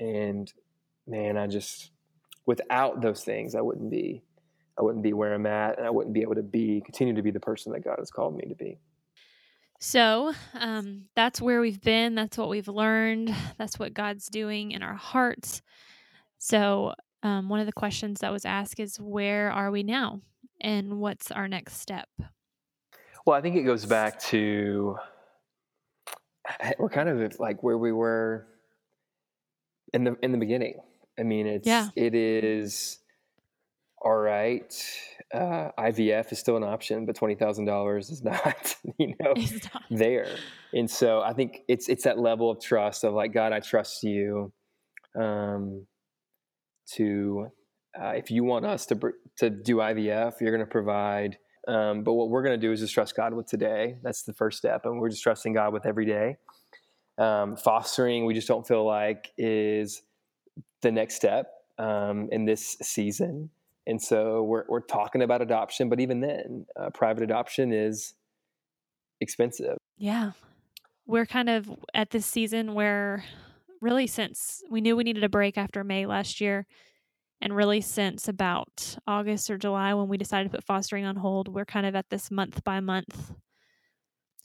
[0.00, 0.52] And
[1.06, 1.92] man, I just,
[2.44, 4.22] without those things, I wouldn't be
[4.78, 7.22] I wouldn't be where I'm at, and I wouldn't be able to be continue to
[7.22, 8.78] be the person that God has called me to be.
[9.82, 12.14] So um, that's where we've been.
[12.14, 13.34] That's what we've learned.
[13.58, 15.60] That's what God's doing in our hearts.
[16.38, 20.20] So um, one of the questions that was asked is, "Where are we now,
[20.60, 22.08] and what's our next step?"
[23.26, 24.98] Well, I think it goes back to
[26.78, 28.46] we're kind of like where we were
[29.92, 30.80] in the in the beginning.
[31.18, 31.88] I mean, it's yeah.
[31.96, 33.00] it is
[34.00, 34.72] all right,
[35.32, 39.82] uh, IVF is still an option, but twenty thousand dollars is not, you know, not.
[39.90, 40.36] there.
[40.72, 44.02] And so I think it's it's that level of trust of like God, I trust
[44.02, 44.52] you.
[45.18, 45.86] Um,
[46.94, 47.48] to
[48.00, 48.98] uh, if you want us to
[49.38, 51.38] to do IVF, you're going to provide.
[51.68, 53.96] Um, but what we're going to do is just trust God with today.
[54.02, 56.36] That's the first step, and we're just trusting God with every day.
[57.18, 60.02] Um, fostering, we just don't feel like is
[60.80, 61.46] the next step
[61.78, 63.50] um, in this season.
[63.86, 68.14] And so we're, we're talking about adoption, but even then, uh, private adoption is
[69.20, 69.76] expensive.
[69.98, 70.32] Yeah.
[71.06, 73.24] We're kind of at this season where
[73.80, 76.66] really since we knew we needed a break after May last year,
[77.40, 81.48] and really since about August or July when we decided to put fostering on hold,
[81.48, 83.32] we're kind of at this month by month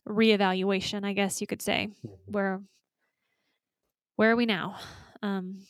[0.07, 1.89] reevaluation, I guess you could say.
[1.89, 2.31] Mm-hmm.
[2.31, 2.61] Where
[4.15, 4.77] where are we now?
[5.21, 5.61] Um,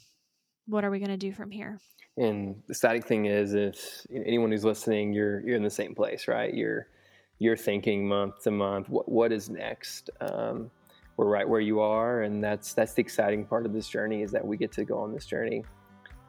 [0.67, 1.79] what are we going to do from here?
[2.17, 6.27] And the static thing is, if anyone who's listening, you're you're in the same place,
[6.27, 6.53] right?
[6.53, 6.87] You're
[7.39, 10.09] you're thinking month to month, what what is next?
[10.19, 10.71] Um,
[11.15, 14.31] we're right where you are, and that's that's the exciting part of this journey is
[14.31, 15.63] that we get to go on this journey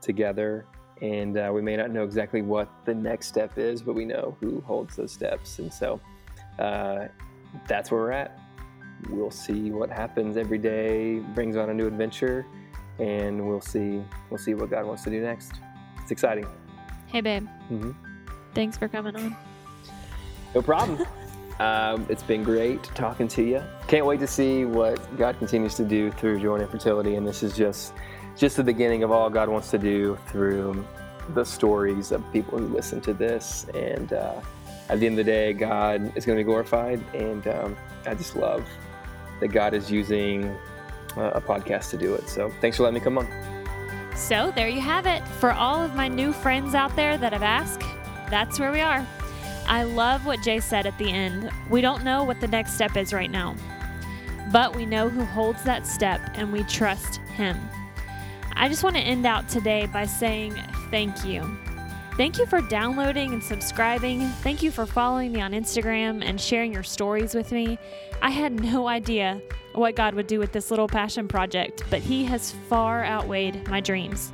[0.00, 0.66] together.
[1.00, 4.36] And uh, we may not know exactly what the next step is, but we know
[4.40, 6.00] who holds those steps, and so
[6.58, 7.06] uh,
[7.66, 8.38] that's where we're at.
[9.10, 12.46] we'll see what happens every day brings on a new adventure,
[12.98, 15.52] and we'll see we'll see what God wants to do next.
[16.08, 16.46] It's exciting.
[17.08, 17.46] Hey, babe.
[17.68, 17.90] hmm
[18.54, 19.36] Thanks for coming on.
[20.54, 21.06] No problem.
[21.60, 23.62] um, it's been great talking to you.
[23.88, 27.42] Can't wait to see what God continues to do through Joy in Infertility, and this
[27.42, 27.92] is just
[28.38, 30.82] just the beginning of all God wants to do through
[31.34, 33.66] the stories of people who listen to this.
[33.74, 34.40] And uh,
[34.88, 38.14] at the end of the day, God is going to be glorified, and um, I
[38.14, 38.66] just love
[39.40, 40.46] that God is using
[41.18, 42.30] uh, a podcast to do it.
[42.30, 43.57] So thanks for letting me come on.
[44.18, 45.26] So there you have it.
[45.40, 47.80] For all of my new friends out there that have asked,
[48.28, 49.06] that's where we are.
[49.66, 51.50] I love what Jay said at the end.
[51.70, 53.54] We don't know what the next step is right now,
[54.52, 57.56] but we know who holds that step and we trust him.
[58.52, 60.52] I just want to end out today by saying
[60.90, 61.56] thank you.
[62.18, 64.22] Thank you for downloading and subscribing.
[64.42, 67.78] Thank you for following me on Instagram and sharing your stories with me.
[68.20, 69.40] I had no idea
[69.72, 73.80] what God would do with this little passion project, but He has far outweighed my
[73.80, 74.32] dreams.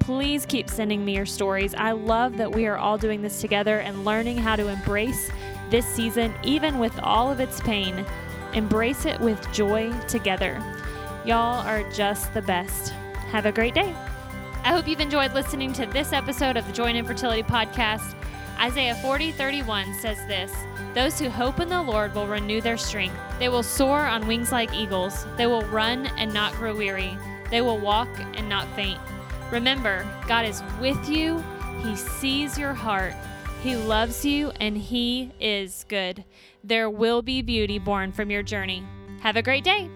[0.00, 1.74] Please keep sending me your stories.
[1.74, 5.30] I love that we are all doing this together and learning how to embrace
[5.68, 8.06] this season, even with all of its pain.
[8.54, 10.54] Embrace it with joy together.
[11.26, 12.94] Y'all are just the best.
[13.30, 13.94] Have a great day.
[14.64, 18.14] I hope you've enjoyed listening to this episode of the Joy in Infertility Podcast.
[18.58, 20.52] Isaiah 40 31 says this
[20.94, 23.16] Those who hope in the Lord will renew their strength.
[23.38, 25.26] They will soar on wings like eagles.
[25.36, 27.16] They will run and not grow weary.
[27.50, 29.00] They will walk and not faint.
[29.52, 31.44] Remember, God is with you.
[31.82, 33.14] He sees your heart.
[33.62, 36.24] He loves you and He is good.
[36.64, 38.82] There will be beauty born from your journey.
[39.20, 39.88] Have a great day.